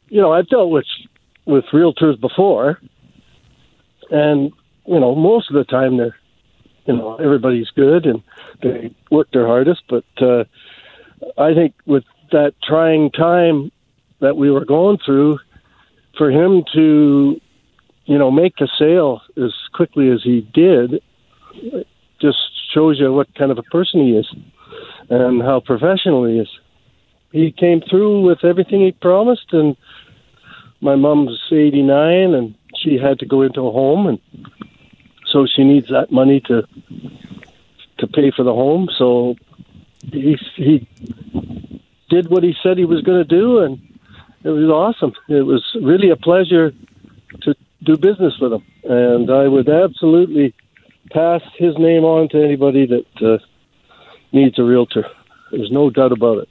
You 0.08 0.20
know, 0.20 0.32
I've 0.32 0.48
dealt 0.48 0.70
with 0.70 0.86
with 1.46 1.64
realtors 1.72 2.20
before, 2.20 2.78
and 4.10 4.52
you 4.86 5.00
know, 5.00 5.14
most 5.14 5.50
of 5.50 5.54
the 5.54 5.64
time 5.64 5.96
they're, 5.96 6.16
you 6.86 6.96
know, 6.96 7.16
everybody's 7.16 7.70
good 7.70 8.06
and 8.06 8.22
they 8.62 8.94
work 9.10 9.28
their 9.32 9.46
hardest. 9.46 9.82
But 9.88 10.04
uh, 10.20 10.44
I 11.36 11.54
think 11.54 11.74
with 11.86 12.04
that 12.32 12.54
trying 12.62 13.10
time 13.10 13.72
that 14.20 14.36
we 14.36 14.50
were 14.50 14.64
going 14.64 14.98
through, 15.04 15.38
for 16.16 16.30
him 16.30 16.64
to, 16.74 17.40
you 18.04 18.18
know, 18.18 18.30
make 18.30 18.60
a 18.60 18.68
sale 18.78 19.22
as 19.36 19.52
quickly 19.72 20.10
as 20.10 20.22
he 20.22 20.42
did, 20.52 21.02
just 22.20 22.38
shows 22.72 22.98
you 22.98 23.12
what 23.12 23.34
kind 23.34 23.50
of 23.50 23.58
a 23.58 23.62
person 23.62 24.00
he 24.00 24.16
is 24.16 24.26
and 25.10 25.42
how 25.42 25.60
professional 25.60 26.24
he 26.24 26.38
is. 26.38 26.48
He 27.32 27.52
came 27.52 27.80
through 27.80 28.22
with 28.22 28.44
everything 28.44 28.80
he 28.80 28.92
promised, 28.92 29.52
and 29.52 29.76
my 30.80 30.96
mom's 30.96 31.40
89, 31.50 32.34
and 32.34 32.54
she 32.76 32.98
had 32.98 33.18
to 33.18 33.26
go 33.26 33.42
into 33.42 33.66
a 33.66 33.70
home, 33.70 34.06
and 34.06 34.18
so 35.26 35.46
she 35.46 35.64
needs 35.64 35.88
that 35.88 36.10
money 36.10 36.40
to 36.42 36.66
to 37.98 38.06
pay 38.06 38.30
for 38.30 38.44
the 38.44 38.54
home. 38.54 38.88
So 38.96 39.36
he 40.10 40.38
he 40.54 40.88
did 42.08 42.30
what 42.30 42.42
he 42.42 42.54
said 42.62 42.78
he 42.78 42.84
was 42.84 43.02
going 43.02 43.18
to 43.18 43.24
do, 43.24 43.58
and 43.58 43.78
it 44.44 44.50
was 44.50 44.70
awesome. 44.70 45.12
It 45.28 45.42
was 45.42 45.64
really 45.82 46.10
a 46.10 46.16
pleasure 46.16 46.72
to 47.42 47.54
do 47.82 47.96
business 47.96 48.38
with 48.40 48.52
him, 48.52 48.64
and 48.84 49.30
I 49.30 49.48
would 49.48 49.68
absolutely 49.68 50.54
pass 51.10 51.42
his 51.56 51.76
name 51.78 52.04
on 52.04 52.28
to 52.30 52.42
anybody 52.42 52.86
that 52.86 53.26
uh, 53.26 53.38
needs 54.32 54.58
a 54.58 54.62
realtor. 54.62 55.04
There's 55.50 55.70
no 55.70 55.90
doubt 55.90 56.12
about 56.12 56.38
it. 56.38 56.48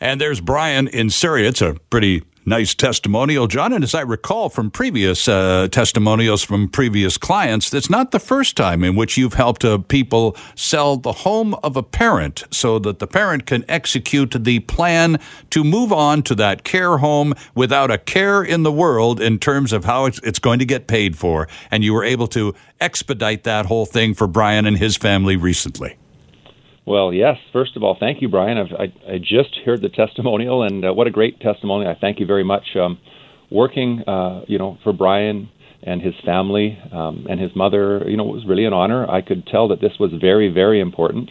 And 0.00 0.20
there's 0.20 0.40
Brian 0.40 0.88
in 0.88 1.10
Surrey. 1.10 1.46
It's 1.46 1.62
a 1.62 1.74
pretty 1.90 2.22
nice 2.46 2.74
testimonial, 2.74 3.46
John. 3.46 3.72
And 3.72 3.84
as 3.84 3.94
I 3.94 4.02
recall 4.02 4.48
from 4.48 4.70
previous 4.70 5.28
uh, 5.28 5.68
testimonials 5.70 6.42
from 6.42 6.68
previous 6.68 7.18
clients, 7.18 7.72
it's 7.72 7.90
not 7.90 8.10
the 8.10 8.20
first 8.20 8.56
time 8.56 8.84
in 8.84 8.96
which 8.96 9.16
you've 9.16 9.34
helped 9.34 9.64
uh, 9.64 9.78
people 9.78 10.36
sell 10.54 10.96
the 10.96 11.12
home 11.12 11.54
of 11.62 11.76
a 11.76 11.82
parent 11.82 12.44
so 12.50 12.78
that 12.80 12.98
the 12.98 13.06
parent 13.06 13.46
can 13.46 13.64
execute 13.68 14.36
the 14.38 14.60
plan 14.60 15.18
to 15.50 15.64
move 15.64 15.92
on 15.92 16.22
to 16.22 16.34
that 16.34 16.64
care 16.64 16.98
home 16.98 17.34
without 17.54 17.90
a 17.90 17.98
care 17.98 18.42
in 18.42 18.62
the 18.62 18.72
world 18.72 19.20
in 19.20 19.38
terms 19.38 19.72
of 19.72 19.84
how 19.84 20.06
it's 20.06 20.38
going 20.38 20.58
to 20.58 20.64
get 20.64 20.86
paid 20.86 21.16
for. 21.16 21.48
And 21.70 21.82
you 21.82 21.94
were 21.94 22.04
able 22.04 22.26
to 22.28 22.54
expedite 22.80 23.44
that 23.44 23.66
whole 23.66 23.86
thing 23.86 24.14
for 24.14 24.26
Brian 24.26 24.66
and 24.66 24.78
his 24.78 24.96
family 24.96 25.36
recently. 25.36 25.96
Well, 26.86 27.12
yes. 27.12 27.36
First 27.52 27.76
of 27.76 27.82
all, 27.82 27.96
thank 27.98 28.20
you, 28.20 28.28
Brian. 28.28 28.58
I've, 28.58 28.72
i 28.78 29.12
I, 29.14 29.18
just 29.18 29.56
heard 29.64 29.80
the 29.80 29.88
testimonial, 29.88 30.62
and 30.62 30.84
uh, 30.84 30.92
what 30.92 31.06
a 31.06 31.10
great 31.10 31.40
testimony! 31.40 31.86
I 31.86 31.96
thank 31.98 32.20
you 32.20 32.26
very 32.26 32.44
much. 32.44 32.76
Um, 32.76 32.98
working, 33.50 34.02
uh, 34.06 34.42
you 34.46 34.58
know, 34.58 34.78
for 34.82 34.92
Brian 34.92 35.48
and 35.82 36.02
his 36.02 36.14
family 36.24 36.78
um, 36.92 37.26
and 37.28 37.40
his 37.40 37.50
mother, 37.54 38.02
you 38.06 38.16
know, 38.16 38.28
it 38.28 38.32
was 38.32 38.44
really 38.46 38.64
an 38.64 38.72
honor. 38.72 39.08
I 39.08 39.22
could 39.22 39.46
tell 39.46 39.68
that 39.68 39.80
this 39.80 39.92
was 39.98 40.10
very, 40.20 40.48
very 40.48 40.80
important. 40.80 41.30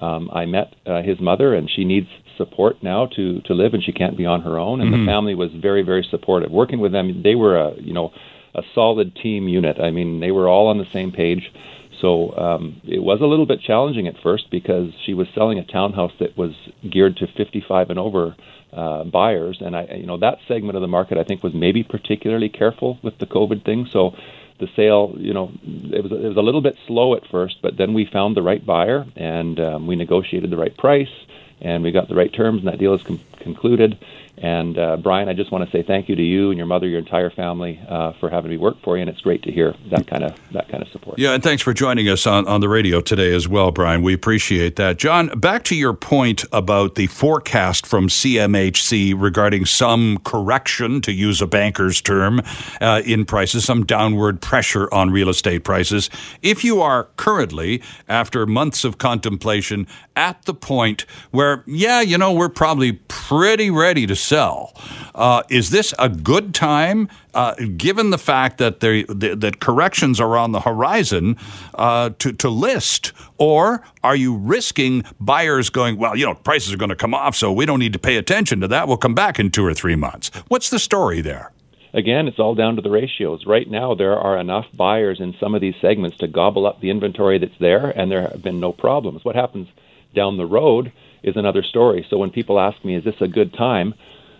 Um, 0.00 0.30
I 0.32 0.46
met 0.46 0.74
uh, 0.86 1.02
his 1.02 1.20
mother, 1.20 1.54
and 1.54 1.70
she 1.70 1.84
needs 1.84 2.08
support 2.36 2.82
now 2.82 3.06
to 3.14 3.40
to 3.42 3.54
live, 3.54 3.74
and 3.74 3.84
she 3.84 3.92
can't 3.92 4.16
be 4.16 4.26
on 4.26 4.42
her 4.42 4.58
own. 4.58 4.80
And 4.80 4.90
mm-hmm. 4.90 5.06
the 5.06 5.10
family 5.10 5.34
was 5.36 5.50
very, 5.60 5.82
very 5.82 6.06
supportive. 6.10 6.50
Working 6.50 6.80
with 6.80 6.90
them, 6.90 7.22
they 7.22 7.36
were 7.36 7.56
a, 7.56 7.80
you 7.80 7.92
know, 7.92 8.10
a 8.54 8.62
solid 8.74 9.14
team 9.14 9.46
unit. 9.46 9.78
I 9.80 9.90
mean, 9.90 10.18
they 10.18 10.32
were 10.32 10.48
all 10.48 10.66
on 10.66 10.78
the 10.78 10.86
same 10.92 11.12
page. 11.12 11.52
So 12.00 12.36
um, 12.36 12.80
it 12.84 13.02
was 13.02 13.20
a 13.20 13.26
little 13.26 13.46
bit 13.46 13.60
challenging 13.60 14.06
at 14.06 14.18
first 14.22 14.50
because 14.50 14.92
she 15.04 15.14
was 15.14 15.28
selling 15.34 15.58
a 15.58 15.64
townhouse 15.64 16.12
that 16.20 16.36
was 16.36 16.54
geared 16.88 17.16
to 17.18 17.26
55 17.26 17.90
and 17.90 17.98
over 17.98 18.36
uh, 18.72 19.04
buyers, 19.04 19.60
and 19.60 19.74
I, 19.74 19.84
you 19.84 20.06
know, 20.06 20.18
that 20.18 20.38
segment 20.46 20.76
of 20.76 20.82
the 20.82 20.88
market 20.88 21.16
I 21.18 21.24
think 21.24 21.42
was 21.42 21.54
maybe 21.54 21.82
particularly 21.82 22.48
careful 22.48 22.98
with 23.02 23.18
the 23.18 23.26
COVID 23.26 23.64
thing. 23.64 23.86
So 23.86 24.14
the 24.58 24.68
sale, 24.76 25.14
you 25.16 25.32
know, 25.32 25.50
it 25.64 26.02
was 26.02 26.12
it 26.12 26.28
was 26.28 26.36
a 26.36 26.42
little 26.42 26.60
bit 26.60 26.76
slow 26.86 27.14
at 27.14 27.26
first, 27.26 27.62
but 27.62 27.76
then 27.76 27.94
we 27.94 28.04
found 28.04 28.36
the 28.36 28.42
right 28.42 28.64
buyer 28.64 29.06
and 29.16 29.58
um, 29.58 29.86
we 29.86 29.96
negotiated 29.96 30.50
the 30.50 30.56
right 30.56 30.76
price 30.76 31.12
and 31.60 31.82
we 31.82 31.90
got 31.90 32.08
the 32.08 32.14
right 32.14 32.32
terms, 32.32 32.60
and 32.60 32.68
that 32.68 32.78
deal 32.78 32.94
is 32.94 33.02
com- 33.02 33.20
concluded. 33.38 33.98
And 34.40 34.78
uh, 34.78 34.96
Brian, 34.98 35.28
I 35.28 35.32
just 35.32 35.50
want 35.50 35.68
to 35.68 35.76
say 35.76 35.82
thank 35.82 36.08
you 36.08 36.14
to 36.14 36.22
you 36.22 36.50
and 36.50 36.58
your 36.58 36.66
mother, 36.66 36.86
your 36.86 37.00
entire 37.00 37.30
family, 37.30 37.80
uh, 37.88 38.12
for 38.20 38.30
having 38.30 38.50
me 38.50 38.56
work 38.56 38.76
for 38.82 38.96
you, 38.96 39.00
and 39.00 39.10
it's 39.10 39.20
great 39.20 39.42
to 39.42 39.52
hear 39.52 39.74
that 39.90 40.06
kind 40.06 40.24
of 40.24 40.38
that 40.52 40.68
kind 40.68 40.82
of 40.82 40.88
support. 40.90 41.18
Yeah, 41.18 41.32
and 41.32 41.42
thanks 41.42 41.62
for 41.62 41.72
joining 41.72 42.08
us 42.08 42.26
on, 42.26 42.46
on 42.46 42.60
the 42.60 42.68
radio 42.68 43.00
today 43.00 43.34
as 43.34 43.48
well, 43.48 43.72
Brian. 43.72 44.02
We 44.02 44.14
appreciate 44.14 44.76
that. 44.76 44.98
John, 44.98 45.28
back 45.40 45.64
to 45.64 45.76
your 45.76 45.92
point 45.92 46.44
about 46.52 46.94
the 46.94 47.08
forecast 47.08 47.86
from 47.86 48.08
CMHC 48.08 49.14
regarding 49.16 49.66
some 49.66 50.18
correction, 50.24 51.00
to 51.02 51.12
use 51.12 51.42
a 51.42 51.46
banker's 51.46 52.00
term, 52.00 52.40
uh, 52.80 53.02
in 53.04 53.24
prices, 53.24 53.64
some 53.64 53.84
downward 53.84 54.40
pressure 54.40 54.92
on 54.92 55.10
real 55.10 55.28
estate 55.28 55.64
prices. 55.64 56.10
If 56.42 56.64
you 56.64 56.80
are 56.80 57.04
currently, 57.16 57.82
after 58.08 58.46
months 58.46 58.84
of 58.84 58.98
contemplation, 58.98 59.86
at 60.14 60.42
the 60.42 60.54
point 60.54 61.06
where, 61.30 61.64
yeah, 61.66 62.00
you 62.00 62.18
know, 62.18 62.32
we're 62.32 62.48
probably 62.48 62.92
pretty 63.08 63.70
ready 63.70 64.06
to 64.06 64.16
sell. 64.28 64.74
Uh, 65.14 65.42
is 65.48 65.70
this 65.70 65.94
a 65.98 66.08
good 66.08 66.54
time, 66.54 67.08
uh, 67.34 67.54
given 67.76 68.10
the 68.10 68.18
fact 68.18 68.58
that 68.58 68.80
there, 68.80 69.02
that 69.04 69.60
corrections 69.60 70.20
are 70.20 70.36
on 70.36 70.52
the 70.52 70.60
horizon, 70.60 71.36
uh, 71.74 72.10
to 72.18 72.32
to 72.32 72.48
list, 72.48 73.12
or 73.38 73.82
are 74.02 74.16
you 74.16 74.36
risking 74.36 75.04
buyers 75.18 75.70
going, 75.70 75.96
well, 75.96 76.14
you 76.14 76.26
know, 76.26 76.34
prices 76.34 76.72
are 76.72 76.76
going 76.76 76.88
to 76.90 76.96
come 76.96 77.14
off, 77.14 77.34
so 77.34 77.52
we 77.52 77.66
don't 77.66 77.80
need 77.80 77.92
to 77.92 77.98
pay 77.98 78.16
attention 78.16 78.60
to 78.60 78.68
that. 78.68 78.86
We'll 78.86 78.96
come 78.96 79.14
back 79.14 79.38
in 79.38 79.50
two 79.50 79.64
or 79.64 79.74
three 79.74 79.96
months. 79.96 80.30
What's 80.48 80.70
the 80.70 80.78
story 80.78 81.20
there? 81.20 81.50
again, 81.94 82.28
it's 82.28 82.38
all 82.38 82.54
down 82.54 82.76
to 82.76 82.82
the 82.82 82.90
ratios. 82.90 83.46
Right 83.46 83.68
now, 83.68 83.94
there 83.94 84.16
are 84.16 84.38
enough 84.38 84.66
buyers 84.74 85.20
in 85.20 85.34
some 85.40 85.54
of 85.54 85.60
these 85.60 85.74
segments 85.80 86.18
to 86.18 86.28
gobble 86.28 86.66
up 86.66 86.80
the 86.80 86.90
inventory 86.90 87.38
that's 87.38 87.58
there, 87.58 87.90
and 87.90 88.10
there 88.10 88.22
have 88.22 88.42
been 88.42 88.60
no 88.60 88.72
problems. 88.72 89.24
What 89.24 89.36
happens 89.36 89.68
down 90.14 90.36
the 90.36 90.46
road 90.46 90.92
is 91.22 91.36
another 91.36 91.62
story. 91.62 92.06
So 92.08 92.18
when 92.18 92.30
people 92.30 92.60
ask 92.60 92.82
me, 92.84 92.94
is 92.94 93.04
this 93.04 93.20
a 93.20 93.28
good 93.28 93.52
time? 93.52 93.94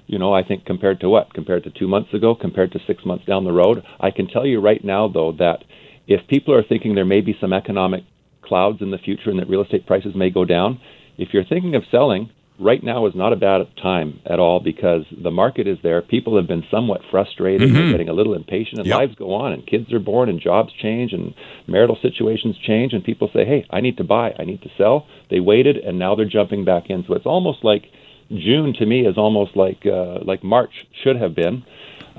You 0.09 0.18
know, 0.18 0.35
I 0.35 0.42
think 0.42 0.64
compared 0.64 1.01
to 1.01 1.09
what? 1.09 1.33
Compared 1.35 1.64
to 1.64 1.71
two 1.71 1.87
months 1.87 2.12
ago, 2.12 2.35
compared 2.35 2.73
to 2.73 2.81
six 2.87 3.05
months 3.05 3.25
down 3.27 3.44
the 3.44 3.53
road? 3.53 3.85
I 4.01 4.11
can 4.11 4.27
tell 4.27 4.47
you 4.47 4.61
right 4.61 4.83
now, 4.83 5.07
though, 5.07 5.33
that 5.38 5.64
if 6.07 6.27
people 6.27 6.55
are 6.55 6.64
thinking 6.64 6.94
there 6.94 7.05
may 7.05 7.21
be 7.21 7.37
some 7.40 7.53
economic 7.53 8.05
clouds 8.42 8.79
in 8.81 8.90
the 8.90 8.99
future 8.99 9.31
and 9.31 9.38
that 9.38 9.49
real 9.49 9.62
estate 9.62 9.87
prices 9.87 10.14
may 10.16 10.31
go 10.31 10.44
down, 10.44 10.81
if 11.18 11.29
you're 11.33 11.44
thinking 11.44 11.75
of 11.75 11.83
selling, 11.90 12.31
right 12.59 12.83
now 12.83 13.07
is 13.07 13.14
not 13.14 13.33
a 13.33 13.37
bad 13.37 13.61
time 13.81 14.21
at 14.27 14.38
all 14.38 14.61
because 14.61 15.03
the 15.23 15.31
market 15.31 15.66
is 15.68 15.79
there. 15.83 16.01
People 16.03 16.37
have 16.37 16.47
been 16.47 16.64
somewhat 16.71 17.03
frustrated, 17.11 17.68
mm-hmm. 17.68 17.77
they're 17.77 17.90
getting 17.92 18.09
a 18.09 18.12
little 18.12 18.35
impatient, 18.35 18.79
and 18.79 18.87
yep. 18.87 18.99
lives 18.99 19.14
go 19.14 19.35
on, 19.35 19.53
and 19.53 19.66
kids 19.66 19.92
are 19.92 20.01
born, 20.01 20.29
and 20.29 20.40
jobs 20.40 20.73
change, 20.81 21.12
and 21.12 21.35
marital 21.66 21.99
situations 22.01 22.57
change, 22.66 22.92
and 22.92 23.05
people 23.05 23.31
say, 23.33 23.44
"Hey, 23.44 23.66
I 23.71 23.81
need 23.81 23.97
to 23.99 24.05
buy, 24.05 24.35
I 24.38 24.44
need 24.44 24.62
to 24.62 24.71
sell." 24.77 25.07
They 25.31 25.40
waited, 25.40 25.77
and 25.77 25.99
now 25.99 26.14
they're 26.14 26.25
jumping 26.29 26.64
back 26.64 26.85
in. 26.88 27.05
So 27.07 27.14
it's 27.14 27.27
almost 27.27 27.62
like 27.62 27.85
June 28.31 28.75
to 28.75 28.87
me 28.87 29.07
is 29.07 29.17
almost 29.17 29.57
like 29.57 29.87
uh, 29.87 30.19
like 30.23 30.45
March 30.45 30.87
should 31.03 31.17
have 31.17 31.35
been. 31.35 31.64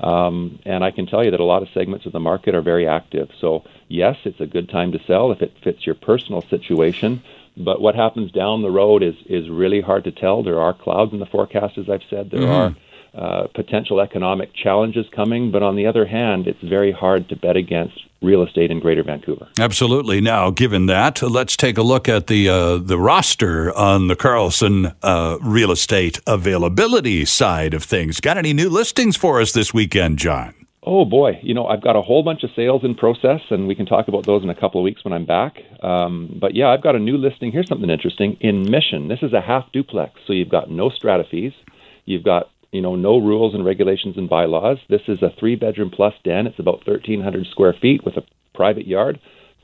Um, 0.02 0.58
and 0.64 0.82
I 0.82 0.90
can 0.90 1.06
tell 1.06 1.22
you 1.24 1.30
that 1.30 1.40
a 1.40 1.44
lot 1.44 1.62
of 1.62 1.68
segments 1.74 2.06
of 2.06 2.12
the 2.12 2.20
market 2.20 2.54
are 2.54 2.62
very 2.62 2.88
active. 2.88 3.28
So, 3.38 3.64
yes, 3.88 4.16
it's 4.24 4.40
a 4.40 4.46
good 4.46 4.70
time 4.70 4.92
to 4.92 4.98
sell 5.06 5.30
if 5.30 5.42
it 5.42 5.52
fits 5.62 5.84
your 5.84 5.94
personal 5.94 6.40
situation. 6.40 7.22
But 7.56 7.82
what 7.82 7.94
happens 7.94 8.32
down 8.32 8.62
the 8.62 8.70
road 8.70 9.02
is 9.02 9.14
is 9.26 9.50
really 9.50 9.80
hard 9.80 10.04
to 10.04 10.12
tell. 10.12 10.42
There 10.42 10.60
are 10.60 10.72
clouds 10.72 11.12
in 11.12 11.18
the 11.18 11.26
forecast, 11.26 11.76
as 11.76 11.90
I've 11.90 12.04
said. 12.08 12.30
There 12.30 12.40
mm-hmm. 12.40 12.50
are 12.50 12.76
uh, 13.14 13.48
potential 13.54 14.00
economic 14.00 14.54
challenges 14.54 15.06
coming, 15.10 15.50
but 15.50 15.62
on 15.62 15.76
the 15.76 15.86
other 15.86 16.06
hand, 16.06 16.46
it's 16.46 16.62
very 16.62 16.92
hard 16.92 17.28
to 17.28 17.36
bet 17.36 17.56
against 17.56 18.00
real 18.22 18.42
estate 18.42 18.70
in 18.70 18.78
Greater 18.80 19.02
Vancouver. 19.02 19.48
Absolutely. 19.58 20.20
Now, 20.20 20.50
given 20.50 20.86
that, 20.86 21.22
let's 21.22 21.56
take 21.56 21.78
a 21.78 21.82
look 21.82 22.08
at 22.08 22.26
the 22.26 22.48
uh, 22.48 22.76
the 22.76 22.98
roster 22.98 23.76
on 23.76 24.08
the 24.08 24.16
Carlson 24.16 24.92
uh, 25.02 25.38
real 25.42 25.72
estate 25.72 26.20
availability 26.26 27.24
side 27.24 27.74
of 27.74 27.82
things. 27.82 28.20
Got 28.20 28.38
any 28.38 28.52
new 28.52 28.68
listings 28.68 29.16
for 29.16 29.40
us 29.40 29.52
this 29.52 29.74
weekend, 29.74 30.18
John? 30.18 30.54
Oh 30.82 31.04
boy, 31.04 31.38
you 31.42 31.52
know 31.52 31.66
I've 31.66 31.82
got 31.82 31.96
a 31.96 32.02
whole 32.02 32.22
bunch 32.22 32.42
of 32.42 32.50
sales 32.56 32.84
in 32.84 32.94
process, 32.94 33.40
and 33.50 33.66
we 33.66 33.74
can 33.74 33.86
talk 33.86 34.08
about 34.08 34.24
those 34.24 34.42
in 34.42 34.50
a 34.50 34.54
couple 34.54 34.80
of 34.80 34.84
weeks 34.84 35.04
when 35.04 35.12
I'm 35.12 35.26
back. 35.26 35.58
Um, 35.82 36.38
but 36.40 36.54
yeah, 36.54 36.68
I've 36.68 36.82
got 36.82 36.94
a 36.94 36.98
new 36.98 37.18
listing. 37.18 37.52
Here's 37.52 37.68
something 37.68 37.90
interesting 37.90 38.36
in 38.40 38.70
Mission. 38.70 39.08
This 39.08 39.22
is 39.22 39.32
a 39.32 39.40
half 39.40 39.70
duplex, 39.72 40.20
so 40.26 40.32
you've 40.32 40.48
got 40.48 40.70
no 40.70 40.88
strata 40.88 41.24
fees, 41.30 41.52
you've 42.06 42.24
got 42.24 42.50
you 42.72 42.80
know 42.80 42.96
no 42.96 43.18
rules 43.18 43.54
and 43.54 43.64
regulations 43.64 44.16
and 44.16 44.28
bylaws. 44.28 44.78
This 44.88 45.02
is 45.08 45.22
a 45.22 45.30
three 45.38 45.56
bedroom 45.56 45.90
plus 45.94 46.14
den. 46.24 46.46
It's 46.46 46.58
about 46.58 46.86
1,300 46.86 47.46
square 47.50 47.74
feet 47.80 48.04
with 48.04 48.16
a 48.16 48.22
private 48.54 48.86
yard. 48.86 49.20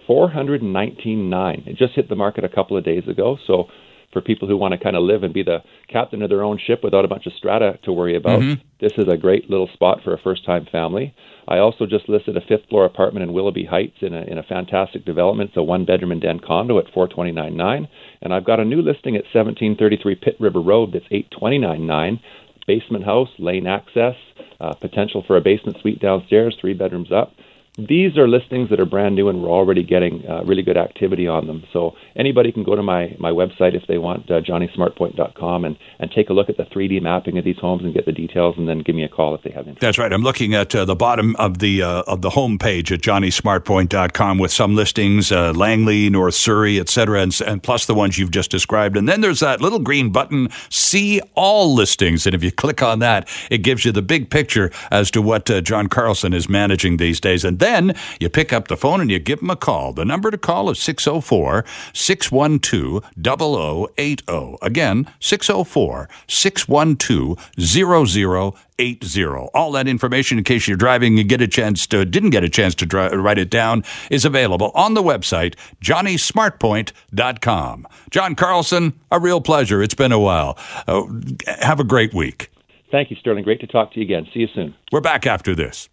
419.9. 0.09 1.67
It 1.67 1.77
just 1.77 1.95
hit 1.95 2.09
the 2.09 2.15
market 2.15 2.45
a 2.45 2.49
couple 2.49 2.77
of 2.77 2.85
days 2.85 3.09
ago, 3.09 3.39
so 3.45 3.67
for 4.13 4.21
people 4.23 4.49
who 4.49 4.57
want 4.57 4.73
to 4.73 4.79
kind 4.79 4.97
of 4.97 5.03
live 5.03 5.25
and 5.25 5.35
be 5.35 5.43
the 5.43 5.59
captain 5.93 6.23
of 6.23 6.31
their 6.31 6.43
own 6.43 6.59
ship 6.65 6.81
without 6.83 7.05
a 7.05 7.09
bunch 7.09 7.27
of 7.27 7.33
strata 7.37 7.79
to 7.85 7.93
worry 7.93 8.17
about. 8.17 8.41
Mm-hmm. 8.41 8.63
This 8.81 8.93
is 8.97 9.07
a 9.13 9.17
great 9.17 9.51
little 9.51 9.69
spot 9.75 9.99
for 10.03 10.15
a 10.15 10.19
first 10.19 10.47
time 10.47 10.67
family. 10.71 11.15
I 11.49 11.59
also 11.59 11.87
just 11.87 12.09
listed 12.09 12.37
a 12.37 12.41
fifth 12.41 12.69
floor 12.69 12.85
apartment 12.85 13.25
in 13.25 13.33
Willoughby 13.35 13.67
Heights 13.67 13.99
in 14.01 14.15
a, 14.15 14.23
in 14.23 14.39
a 14.39 14.43
fantastic 14.43 15.05
development. 15.05 15.51
It's 15.51 15.57
a 15.57 15.63
one 15.63 15.85
bedroom 15.85 16.13
and 16.13 16.21
den 16.21 16.41
condo 16.41 16.79
at 16.79 16.87
429.9. 16.95 17.89
And 18.23 18.33
I've 18.33 18.45
got 18.45 18.59
a 18.59 18.65
new 18.65 18.81
listing 18.81 19.17
at 19.17 19.25
1733 19.35 20.15
Pitt 20.17 20.37
River 20.41 20.61
Road 20.61 20.93
that's 20.93 21.05
829.9. 21.13 22.21
Basement 22.67 23.05
house, 23.05 23.31
lane 23.39 23.67
access, 23.67 24.17
uh, 24.61 24.75
potential 24.75 25.23
for 25.27 25.37
a 25.37 25.41
basement 25.41 25.79
suite 25.81 26.01
downstairs, 26.01 26.57
three 26.61 26.75
bedrooms 26.75 27.13
up 27.13 27.33
these 27.79 28.17
are 28.17 28.27
listings 28.27 28.71
that 28.71 28.81
are 28.81 28.87
brand 28.87 29.15
new 29.15 29.29
and 29.29 29.43
we're 29.43 29.51
already 29.51 29.83
getting 29.83 30.25
uh, 30.27 30.43
really 30.45 30.63
good 30.63 30.79
activity 30.79 31.29
on 31.29 31.47
them. 31.47 31.63
So 31.73 31.93
anybody 32.17 32.51
can 32.51 32.65
go 32.65 32.75
to 32.75 32.83
my, 32.83 33.15
my 33.19 33.31
website 33.31 33.75
if 33.75 33.87
they 33.87 33.99
want, 33.99 34.31
uh, 34.31 34.41
johnnysmartpoint.com, 34.41 35.65
and, 35.65 35.77
and 35.99 36.11
take 36.11 36.31
a 36.31 36.33
look 36.33 36.49
at 36.49 36.57
the 36.57 36.65
3D 36.65 37.03
mapping 37.03 37.37
of 37.37 37.45
these 37.45 37.59
homes 37.59 37.85
and 37.85 37.93
get 37.93 38.07
the 38.07 38.13
details, 38.13 38.55
and 38.57 38.67
then 38.67 38.79
give 38.79 38.95
me 38.95 39.05
a 39.05 39.09
call 39.09 39.35
if 39.35 39.43
they 39.43 39.51
have 39.51 39.67
interest. 39.67 39.81
That's 39.81 39.99
right. 39.99 40.13
I'm 40.13 40.23
looking 40.23 40.55
at 40.55 40.75
uh, 40.75 40.85
the 40.87 40.97
bottom 40.97 41.37
of 41.37 41.59
the 41.59 41.83
uh, 41.83 42.03
of 42.07 42.23
the 42.23 42.31
home 42.31 42.59
page 42.59 42.91
at 42.93 43.01
johnnysmartpoint.com 43.01 44.39
with 44.39 44.53
some 44.53 44.75
listings, 44.75 45.31
uh, 45.31 45.53
Langley, 45.53 46.09
North 46.09 46.35
Surrey, 46.35 46.81
et 46.81 46.89
cetera, 46.89 47.21
and, 47.21 47.39
and 47.47 47.63
plus 47.63 47.87
the 47.87 47.95
ones 47.95 48.19
you've 48.19 48.31
just 48.31 48.51
described. 48.51 48.97
And 48.97 49.09
then 49.09 49.21
there's 49.21 49.41
that 49.41 49.61
little 49.61 49.81
green 49.81 50.11
button, 50.11 50.49
See 50.71 51.21
All 51.35 51.75
Listings. 51.75 52.27
And 52.27 52.35
if 52.35 52.43
you 52.43 52.51
click 52.51 52.83
on 52.83 53.01
that, 53.01 53.29
it 53.51 53.59
gives 53.59 53.85
you 53.85 53.93
the 53.93 54.03
big 54.03 54.31
picture 54.31 54.71
as 54.91 55.11
to 55.11 55.21
what 55.21 55.51
uh, 55.51 55.61
John 55.61 55.89
Carlson 55.89 56.33
is 56.33 56.49
managing 56.49 56.97
these 56.97 57.21
days. 57.21 57.45
And 57.45 57.59
then 57.67 57.95
you 58.21 58.29
pick 58.29 58.53
up 58.53 58.69
the 58.69 58.77
phone 58.77 59.01
and 59.01 59.11
you 59.11 59.19
give 59.19 59.41
them 59.41 59.51
a 59.51 59.57
call. 59.57 59.93
The 59.93 60.05
number 60.05 60.31
to 60.31 60.39
call 60.39 60.71
is 60.71 60.79
604 60.79 61.65
612 61.93 63.05
0080. 63.21 64.57
Again, 64.63 65.11
604 65.21 66.09
612 66.29 67.51
0080. 67.59 69.27
All 69.55 69.73
that 69.73 69.89
information, 69.89 70.39
in 70.39 70.45
case 70.45 70.69
you're 70.69 70.77
driving 70.77 71.19
and 71.19 71.29
get 71.29 71.43
a 71.43 71.49
chance 71.49 71.89
to, 71.89 72.05
didn't 72.05 72.31
get 72.31 72.45
a 72.45 72.49
chance 72.49 72.77
to 72.77 72.87
write 72.87 73.39
it 73.39 73.51
down, 73.51 73.83
is 74.11 74.25
available 74.25 74.71
on 74.75 74.95
the 74.95 75.03
website, 75.03 75.57
johnnysmartpoint.com. 75.83 77.89
John 78.11 78.35
Carlson, 78.35 79.01
a 79.11 79.19
real 79.19 79.41
pleasure. 79.41 79.83
It's 79.83 79.95
been 79.95 80.13
a 80.13 80.21
while. 80.21 80.59
Uh, 80.87 81.05
have 81.47 81.81
a 81.81 81.85
great 81.85 82.13
week. 82.15 82.51
Thank 82.91 83.11
you, 83.11 83.17
Sterling. 83.17 83.45
Great 83.45 83.61
to 83.61 83.67
talk 83.67 83.93
to 83.93 83.99
you 83.99 84.05
again. 84.05 84.27
See 84.33 84.41
you 84.41 84.49
soon. 84.55 84.75
We're 84.93 85.01
back 85.01 85.27
after 85.27 85.55
this. 85.55 85.89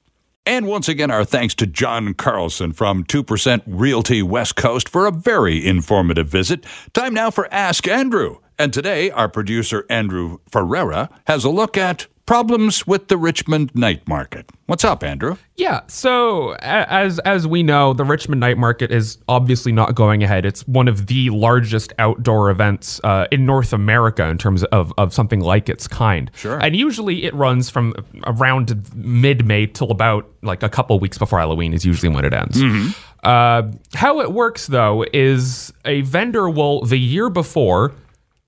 And 0.45 0.67
once 0.67 0.89
again, 0.89 1.09
our 1.09 1.23
thanks 1.23 1.55
to 1.55 1.65
John 1.65 2.13
Carlson 2.13 2.73
from 2.73 3.05
2% 3.05 3.63
Realty 3.65 4.21
West 4.21 4.57
Coast 4.57 4.89
for 4.89 5.05
a 5.05 5.11
very 5.11 5.65
informative 5.65 6.27
visit. 6.27 6.65
Time 6.91 7.13
now 7.13 7.31
for 7.31 7.47
Ask 7.53 7.87
Andrew. 7.87 8.39
And 8.59 8.73
today, 8.73 9.09
our 9.09 9.29
producer, 9.29 9.85
Andrew 9.89 10.39
Ferreira, 10.49 11.09
has 11.27 11.45
a 11.45 11.49
look 11.49 11.77
at 11.77 12.07
problems 12.33 12.87
with 12.87 13.09
the 13.09 13.15
Richmond 13.15 13.69
night 13.75 14.07
market. 14.07 14.49
What's 14.65 14.83
up, 14.83 15.03
Andrew? 15.03 15.37
Yeah, 15.55 15.81
so 15.85 16.53
as 16.61 17.19
as 17.19 17.45
we 17.45 17.61
know, 17.61 17.93
the 17.93 18.03
Richmond 18.03 18.39
night 18.39 18.57
market 18.57 18.91
is 18.91 19.19
obviously 19.27 19.71
not 19.71 19.93
going 19.93 20.23
ahead. 20.23 20.43
It's 20.43 20.67
one 20.67 20.87
of 20.87 21.05
the 21.05 21.29
largest 21.29 21.93
outdoor 21.99 22.49
events 22.49 22.99
uh, 23.03 23.27
in 23.31 23.45
North 23.45 23.71
America 23.71 24.25
in 24.25 24.39
terms 24.39 24.63
of, 24.63 24.91
of 24.97 25.13
something 25.13 25.41
like 25.41 25.69
its 25.69 25.87
kind. 25.87 26.31
Sure. 26.33 26.57
And 26.57 26.75
usually 26.75 27.23
it 27.23 27.35
runs 27.35 27.69
from 27.69 27.93
around 28.23 28.91
mid 28.95 29.45
May 29.45 29.67
till 29.67 29.91
about 29.91 30.27
like 30.41 30.63
a 30.63 30.69
couple 30.69 30.97
weeks 30.97 31.19
before 31.19 31.37
Halloween 31.37 31.71
is 31.71 31.85
usually 31.85 32.09
when 32.09 32.25
it 32.25 32.33
ends. 32.33 32.57
Mm-hmm. 32.57 32.99
Uh, 33.21 33.71
how 33.93 34.21
it 34.21 34.31
works 34.31 34.65
though 34.65 35.05
is 35.13 35.71
a 35.85 36.01
vendor 36.01 36.49
will 36.49 36.83
the 36.83 36.97
year 36.97 37.29
before 37.29 37.93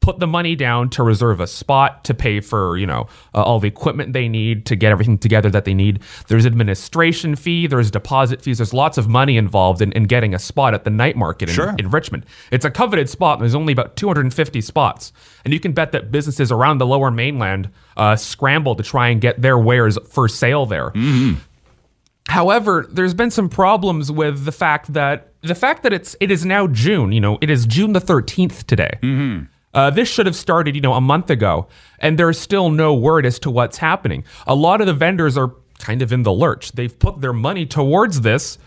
put 0.05 0.19
the 0.19 0.27
money 0.27 0.55
down 0.55 0.87
to 0.87 1.01
reserve 1.01 1.39
a 1.39 1.47
spot 1.47 2.03
to 2.03 2.13
pay 2.13 2.39
for 2.39 2.77
you 2.77 2.85
know 2.85 3.07
uh, 3.33 3.41
all 3.41 3.59
the 3.59 3.67
equipment 3.67 4.13
they 4.13 4.29
need 4.29 4.63
to 4.63 4.75
get 4.75 4.91
everything 4.91 5.17
together 5.17 5.49
that 5.49 5.65
they 5.65 5.73
need 5.73 5.99
there's 6.27 6.45
administration 6.45 7.35
fee 7.35 7.65
there's 7.65 7.89
deposit 7.89 8.39
fees 8.39 8.59
there's 8.59 8.71
lots 8.71 8.99
of 8.99 9.07
money 9.07 9.35
involved 9.35 9.81
in, 9.81 9.91
in 9.93 10.03
getting 10.03 10.35
a 10.35 10.37
spot 10.37 10.75
at 10.75 10.83
the 10.83 10.91
night 10.91 11.15
market 11.15 11.49
in, 11.49 11.55
sure. 11.55 11.73
in 11.79 11.89
richmond 11.89 12.23
it's 12.51 12.63
a 12.63 12.69
coveted 12.69 13.09
spot 13.09 13.39
there's 13.39 13.55
only 13.55 13.73
about 13.73 13.95
250 13.95 14.61
spots 14.61 15.11
and 15.43 15.51
you 15.51 15.59
can 15.59 15.73
bet 15.73 15.91
that 15.91 16.11
businesses 16.11 16.51
around 16.51 16.77
the 16.77 16.85
lower 16.85 17.09
mainland 17.09 17.71
uh, 17.97 18.15
scramble 18.15 18.75
to 18.75 18.83
try 18.83 19.07
and 19.07 19.21
get 19.21 19.41
their 19.41 19.57
wares 19.57 19.97
for 20.07 20.27
sale 20.27 20.67
there 20.67 20.91
mm-hmm. 20.91 21.33
However, 22.27 22.87
there's 22.89 23.13
been 23.13 23.29
some 23.29 23.49
problems 23.49 24.11
with 24.11 24.45
the 24.45 24.51
fact 24.51 24.93
that 24.93 25.33
the 25.43 25.53
fact 25.53 25.83
that 25.83 25.93
it's 25.93 26.15
it 26.19 26.31
is 26.31 26.43
now 26.43 26.65
June. 26.65 27.11
You 27.11 27.21
know, 27.21 27.37
it 27.39 27.51
is 27.51 27.67
June 27.67 27.93
the 27.93 28.01
13th 28.01 28.63
today. 28.63 28.97
Mm-hmm. 29.03 29.45
Uh, 29.75 29.89
this 29.89 30.07
should 30.09 30.25
have 30.25 30.35
started, 30.35 30.73
you 30.73 30.81
know, 30.81 30.93
a 30.93 31.01
month 31.01 31.29
ago, 31.29 31.67
and 31.99 32.17
there's 32.17 32.39
still 32.39 32.69
no 32.69 32.95
word 32.95 33.25
as 33.25 33.37
to 33.39 33.51
what's 33.51 33.77
happening. 33.77 34.23
A 34.47 34.55
lot 34.55 34.79
of 34.81 34.87
the 34.87 34.93
vendors 34.93 35.37
are 35.37 35.53
kind 35.79 36.01
of 36.01 36.13
in 36.13 36.23
the 36.23 36.31
lurch. 36.31 36.71
They've 36.71 36.97
put 36.97 37.19
their 37.19 37.33
money 37.33 37.65
towards 37.65 38.21
this, 38.21 38.57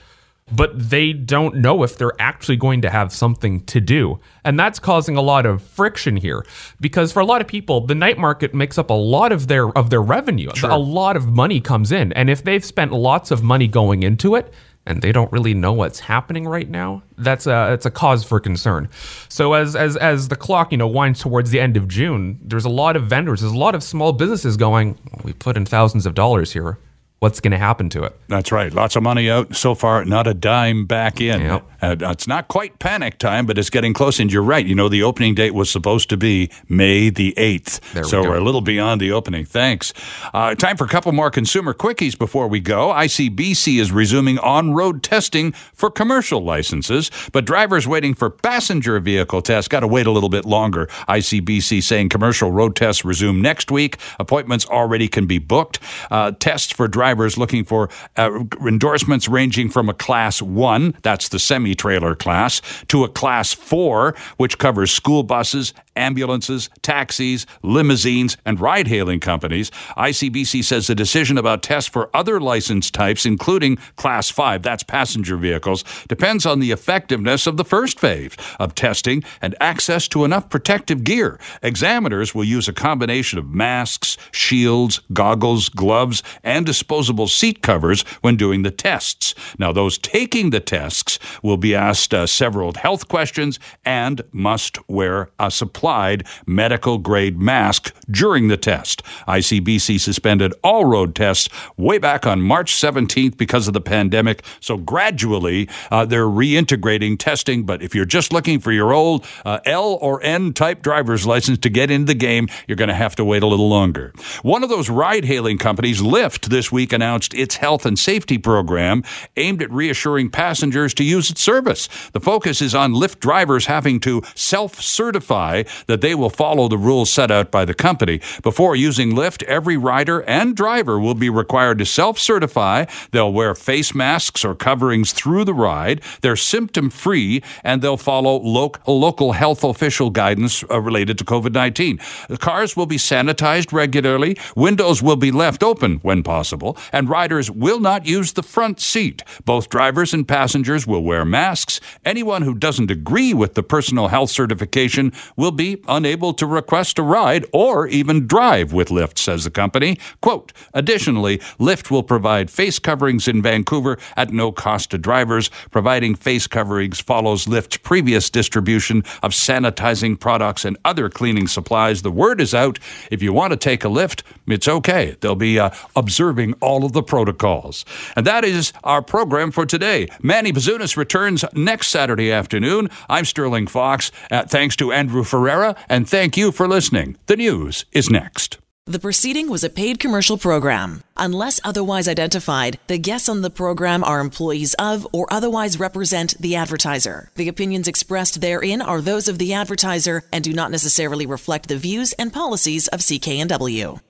but 0.53 0.91
they 0.91 1.13
don't 1.13 1.57
know 1.57 1.83
if 1.83 1.97
they're 1.97 2.19
actually 2.19 2.57
going 2.57 2.83
to 2.83 2.91
have 2.91 3.13
something 3.13 3.65
to 3.67 3.81
do. 3.81 4.21
And 4.45 4.59
that's 4.59 4.79
causing 4.79 5.17
a 5.17 5.23
lot 5.23 5.47
of 5.47 5.63
friction 5.63 6.17
here 6.17 6.45
because 6.81 7.13
for 7.13 7.21
a 7.21 7.25
lot 7.25 7.41
of 7.41 7.47
people, 7.47 7.87
the 7.87 7.95
night 7.95 8.19
market 8.19 8.55
makes 8.55 8.79
up 8.79 8.91
a 8.91 8.95
lot 8.95 9.33
of 9.33 9.49
their 9.49 9.69
of 9.77 9.91
their 9.91 10.03
revenue. 10.03 10.51
Sure. 10.55 10.71
A 10.71 10.77
lot 10.77 11.17
of 11.17 11.27
money 11.27 11.61
comes 11.61 11.93
in, 11.93 12.13
and 12.13 12.31
if 12.31 12.45
they've 12.45 12.65
spent 12.65 12.93
lots 12.93 13.31
of 13.31 13.43
money 13.43 13.69
going 13.69 14.03
into 14.03 14.35
it, 14.35 14.53
and 14.89 15.03
they 15.03 15.13
don't 15.13 15.31
really 15.31 15.53
know 15.53 15.73
what's 15.73 16.01
happening 16.01 16.49
right 16.49 16.69
now, 16.69 17.03
that's 17.19 17.47
a 17.47 17.51
that's 17.51 17.87
a 17.87 17.91
cause 17.91 18.25
for 18.25 18.41
concern. 18.41 18.89
So 19.29 19.53
as 19.53 19.77
as 19.77 19.97
as 19.99 20.29
the 20.29 20.37
clock 20.37 20.73
you 20.73 20.79
know 20.79 20.89
winds 20.89 21.21
towards 21.21 21.51
the 21.51 21.61
end 21.61 21.77
of 21.77 21.87
June, 21.87 22.41
there's 22.43 22.65
a 22.65 22.71
lot 22.71 22.97
of 22.97 23.05
vendors, 23.05 23.43
there's 23.43 23.53
a 23.53 23.59
lot 23.59 23.75
of 23.75 23.83
small 23.83 24.13
businesses 24.13 24.57
going. 24.57 24.99
We 25.23 25.35
put 25.35 25.57
in 25.57 25.67
thousands 25.67 26.07
of 26.07 26.15
dollars 26.15 26.53
here 26.53 26.79
what's 27.21 27.41
going 27.41 27.51
to 27.51 27.59
happen 27.59 27.89
to 27.91 28.05
it. 28.05 28.17
That's 28.29 28.53
right. 28.53 28.73
Lots 28.73 28.95
of 28.95 29.03
money 29.03 29.29
out 29.29 29.57
so 29.57 29.75
far, 29.75 30.05
not 30.05 30.27
a 30.27 30.35
dime 30.35 30.87
back 30.87 31.21
in. 31.21 31.41
Yep. 31.41 31.65
Uh, 31.83 31.97
it's 32.01 32.29
not 32.29 32.49
quite 32.49 32.79
panic 32.79 33.19
time, 33.19 33.47
but 33.47 33.59
it's 33.59 33.71
getting 33.71 33.93
close. 33.93 34.21
And 34.21 34.33
you're 34.33 34.43
right. 34.43 34.65
You 34.65 34.75
know, 34.75 34.89
the 34.89 35.03
opening 35.03 35.35
date 35.35 35.55
was 35.55 35.71
supposed 35.71 36.09
to 36.11 36.17
be 36.17 36.51
May 36.69 37.11
the 37.11 37.35
8th. 37.37 37.81
There 37.93 38.03
we 38.03 38.09
so 38.09 38.23
go. 38.23 38.31
we're 38.31 38.37
a 38.37 38.45
little 38.45 38.61
beyond 38.61 39.01
the 39.01 39.11
opening. 39.13 39.45
Thanks. 39.45 39.93
Uh, 40.33 40.55
time 40.55 40.77
for 40.77 40.85
a 40.85 40.89
couple 40.89 41.11
more 41.13 41.31
consumer 41.31 41.75
quickies 41.75 42.17
before 42.17 42.47
we 42.47 42.61
go. 42.61 42.89
ICBC 42.91 43.81
is 43.81 43.91
resuming 43.91 44.39
on 44.39 44.75
road 44.75 45.03
testing 45.03 45.53
for 45.53 45.91
commercial 45.91 46.45
licenses, 46.45 47.11
but 47.33 47.45
drivers 47.45 47.87
waiting 47.89 48.15
for 48.15 48.31
passenger 48.31 48.99
vehicle 49.01 49.43
tests 49.43 49.69
got 49.69 49.81
to 49.81 49.89
wait 49.89 50.07
a 50.07 50.11
little 50.11 50.29
bit 50.29 50.45
longer. 50.45 50.87
ICBC 51.09 51.83
saying 51.83 52.11
commercial 52.11 52.53
road 52.53 52.77
tests 52.77 53.05
resume 53.05 53.41
next 53.41 53.71
week. 53.71 53.97
Appointments 54.21 54.67
already 54.67 55.09
can 55.09 55.27
be 55.27 55.39
booked. 55.39 55.81
Uh, 56.11 56.33
tests 56.33 56.73
for 56.73 56.87
drivers 56.87 57.08
looking 57.39 57.65
for 57.65 57.89
uh, 58.17 58.45
endorsements 58.67 59.29
ranging 59.29 59.69
from 59.69 59.89
a 59.89 59.95
class 59.95 60.43
one, 60.43 60.95
that's 61.03 61.29
the 61.29 61.39
semi 61.39 61.75
trailer 61.75 62.15
class, 62.15 62.63
to 62.89 63.05
a 63.05 63.09
class 63.09 63.53
four, 63.53 64.15
which 64.37 64.59
covers 64.59 64.91
school 64.91 65.23
buses, 65.23 65.73
ambulances, 65.99 66.71
taxis, 66.83 67.45
limousines, 67.63 68.37
and 68.47 68.61
ride 68.61 68.89
hailing 68.89 69.21
companies. 69.21 69.71
ICBC 69.97 70.65
says 70.65 70.87
the 70.87 70.95
decision 70.95 71.37
about 71.37 71.63
tests 71.63 71.91
for 71.91 72.09
other 72.15 72.41
license 72.41 72.91
types, 72.91 73.27
including 73.27 73.77
Class 73.97 74.31
5, 74.31 74.63
that's 74.63 74.83
passenger 74.83 75.37
vehicles, 75.37 75.85
depends 76.09 76.47
on 76.47 76.61
the 76.61 76.71
effectiveness 76.71 77.47
of 77.47 77.57
the 77.57 77.65
first 77.65 77.99
phase 77.99 78.35
of 78.59 78.75
testing 78.75 79.23
and 79.43 79.55
access 79.61 80.09
to 80.09 80.25
enough 80.25 80.49
protective 80.49 81.05
gear. 81.05 81.39
Examiners 81.63 82.35
will 82.35 82.45
use 82.45 82.69
a 82.69 82.73
combination 82.73 83.39
of 83.39 83.53
masks, 83.53 84.17
shields, 84.31 85.01
goggles, 85.13 85.69
gloves, 85.69 86.23
and 86.45 86.65
disposable 86.65 87.27
seat 87.27 87.63
covers 87.63 88.03
when 88.21 88.37
doing 88.37 88.63
the 88.63 88.71
tests. 88.71 89.35
Now, 89.59 89.73
those 89.73 89.99
taking 89.99 90.51
the 90.51 90.61
tests 90.61 91.19
will 91.43 91.57
be 91.57 91.75
asked 91.75 92.15
uh, 92.15 92.27
several 92.27 92.73
health 92.75 93.09
questions 93.09 93.59
and 93.85 94.23
must 94.33 94.79
wear 94.89 95.31
a 95.39 95.51
supplied 95.89 96.23
medical 96.47 96.99
grade 96.99 97.39
mask 97.39 97.95
during 98.11 98.49
the 98.49 98.59
test. 98.59 99.03
ICBC 99.27 99.99
suspended 99.99 100.53
all 100.63 100.85
road 100.85 101.15
tests 101.15 101.49
way 101.79 101.97
back 101.97 102.27
on 102.27 102.43
March 102.43 102.75
17th 102.75 103.39
because 103.39 103.69
of 103.69 103.73
the 103.73 103.81
pandemic. 103.81 104.45
So 104.61 104.77
gradually, 104.77 105.67
uh, 105.91 106.05
they're 106.05 106.27
reintegrating 106.27 107.19
testing. 107.19 107.65
But 107.65 107.83
if 107.83 107.95
you're 107.95 108.05
just 108.05 108.35
looking 108.35 108.61
for 108.61 108.71
your 108.71 108.93
old 108.93 109.25
uh, 109.47 109.61
L 109.65 109.99
or 110.03 110.23
N 110.23 110.53
type 110.53 110.83
driver's 110.83 111.27
license 111.27 111.59
to 111.61 111.71
get 111.71 111.91
into 111.91 112.09
the 112.09 112.15
game, 112.15 112.49
you're 112.67 112.77
going 112.77 112.89
to 112.89 112.95
have 112.95 113.17
to 113.17 113.25
wait 113.25 113.43
a 113.43 113.47
little 113.47 113.71
longer. 113.71 114.13
One 114.43 114.63
of 114.63 114.69
those 114.69 114.91
ride 114.91 115.25
hailing 115.25 115.57
companies, 115.57 116.03
Lyft, 116.03 116.51
this 116.51 116.71
week 116.71 116.93
announced 116.93 117.33
its 117.33 117.57
health 117.57 117.87
and 117.87 117.99
safety 117.99 118.37
program 118.37 119.05
aimed 119.39 119.63
at 119.63 119.73
reassuring 119.73 120.29
passengers 120.31 120.93
to 120.95 121.05
use 121.05 121.31
its 121.31 121.41
service. 121.41 121.89
The 122.13 122.21
focus 122.21 122.61
is 122.61 122.75
on 122.75 122.93
Lyft 122.93 123.21
drivers 123.21 123.67
having 123.67 124.01
to 124.01 124.23
self 124.35 124.83
certify 124.83 125.63
that 125.87 126.01
they 126.01 126.15
will 126.15 126.31
follow 126.31 126.69
the 126.69 126.79
rules 126.79 127.11
set 127.11 127.31
out 127.31 127.51
by 127.51 127.65
the 127.65 127.75
company. 127.75 128.21
Before 128.43 128.77
using 128.77 129.13
Lyft, 129.13 129.43
every 129.45 129.77
rider 129.77 130.23
and 130.23 130.57
driver 130.57 130.99
will 130.99 131.15
be 131.15 131.31
required 131.31 131.79
to 131.79 131.87
self 131.87 132.19
certify. 132.19 132.85
They'll 133.13 133.33
wear 133.33 133.55
face 133.55 133.95
masks 133.95 134.45
or 134.45 134.55
coverings 134.55 135.13
through 135.13 135.45
the 135.45 135.55
ride. 135.55 136.03
They're 136.21 136.37
symptom 136.37 136.91
free 136.91 137.43
and 137.65 137.83
they'll 137.83 137.97
follow 137.97 138.37
lo- 138.41 138.73
local 138.87 139.33
health 139.33 139.65
official 139.65 140.11
guidance 140.11 140.65
uh, 140.71 140.81
related 140.81 141.19
to 141.19 141.25
COVID 141.25 141.53
19. 141.53 141.99
The 142.29 142.39
cars 142.39 142.77
will 142.77 142.87
be 142.87 142.97
sanitized 142.97 143.73
regularly, 143.73 144.37
windows 144.57 145.03
will 145.03 145.17
be 145.17 145.31
left 145.31 145.63
open 145.63 145.99
when 145.99 146.23
possible, 146.23 146.77
and 146.93 147.09
riders 147.09 147.51
will 147.51 147.81
not 147.81 148.07
use 148.07 148.33
the 148.33 148.43
front 148.43 148.81
seat. 148.81 149.23
Both 149.45 149.69
drivers 149.69 150.13
and 150.15 150.27
passengers 150.27 150.87
will 150.87 151.03
wear 151.03 151.25
masks. 151.25 151.81
Anyone 152.05 152.43
who 152.43 152.55
doesn't 152.55 152.91
agree 152.91 153.35
with 153.35 153.55
the 153.55 153.63
personal 153.63 154.09
health 154.09 154.31
certification 154.31 155.13
will 155.37 155.53
be 155.59 155.83
unable 155.89 156.33
to 156.33 156.47
request 156.47 156.99
a 156.99 157.03
ride 157.03 157.45
or 157.53 157.87
even 157.89 158.27
drive 158.27 158.73
with 158.73 158.89
Lyft, 158.89 159.19
says 159.19 159.45
the 159.45 159.51
company. 159.51 159.99
Quote, 160.23 160.53
additionally, 160.73 161.39
Lyft 161.59 161.91
will 161.91 162.05
provide 162.05 162.51
face 162.51 162.79
coverings 162.79 163.27
in 163.29 163.43
Vancouver 163.43 163.99
at 164.17 164.33
no 164.33 164.53
cost 164.53 164.93
to 164.93 164.99
drivers. 164.99 165.51
Providing 165.71 166.15
face 166.15 166.47
coverings 166.47 167.01
follows 167.01 167.47
Lyft's 167.47 167.77
previous 167.77 168.31
distribution 168.31 169.03
of 169.23 169.33
sanitizing 169.33 170.19
products 170.19 170.65
and 170.65 170.79
other 170.85 171.11
cleaning 171.11 171.49
supplies. 171.49 172.03
The 172.03 172.13
word 172.13 172.41
is 172.41 172.55
out. 172.55 172.79
If 173.11 173.21
you 173.21 173.33
want 173.33 173.51
to 173.51 173.57
take 173.57 173.83
a 173.83 173.89
lift, 173.89 174.23
it's 174.47 174.69
okay. 174.69 175.17
They'll 175.21 175.35
be 175.35 175.59
uh, 175.59 175.71
observing 175.97 176.55
all 176.61 176.85
of 176.85 176.93
the 176.93 177.03
protocols. 177.03 177.85
And 178.15 178.25
that 178.27 178.45
is 178.45 178.73
our 178.85 179.03
program 179.03 179.51
for 179.51 179.67
today. 179.67 180.07
Manny 180.23 180.53
Bazunas 180.53 180.97
returns 180.97 181.45
next 181.53 181.89
Saturday 181.89 182.31
afternoon. 182.31 182.89
I'm 183.09 183.25
Sterling 183.25 183.67
Fox. 183.67 184.13
Uh, 184.31 184.45
thanks 184.45 184.77
to 184.77 184.93
Andrew 184.93 185.25
Ferreira, 185.49 185.77
and 185.89 186.07
thank 186.07 186.37
you 186.37 186.53
for 186.53 186.69
listening. 186.69 187.17
The 187.25 187.37
news 187.37 187.87
is 187.93 188.11
next. 188.11 188.59
The 188.85 188.99
proceeding 188.99 189.49
was 189.49 189.65
a 189.65 189.71
paid 189.71 189.99
commercial 189.99 190.37
program. 190.37 191.03
Unless 191.17 191.59
otherwise 191.65 192.07
identified, 192.07 192.79
the 192.87 192.99
guests 192.99 193.31
on 193.31 193.41
the 193.41 193.49
program 193.51 194.05
are 194.05 194.21
employees 194.21 194.75
of 194.75 195.07
or 195.11 195.27
otherwise 195.31 195.81
represent 195.81 196.35
the 196.39 196.55
advertiser. 196.55 197.31
The 197.37 197.49
opinions 197.49 197.89
expressed 197.89 198.43
therein 198.43 198.83
are 198.83 199.01
those 199.01 199.27
of 199.27 199.39
the 199.39 199.55
advertiser 199.55 200.23
and 200.33 200.45
do 200.45 200.53
not 200.53 200.71
necessarily 200.71 201.25
reflect 201.25 201.69
the 201.69 201.79
views 201.79 202.13
and 202.15 202.31
policies 202.31 202.89
of 202.89 203.01
CKNW. 203.01 204.01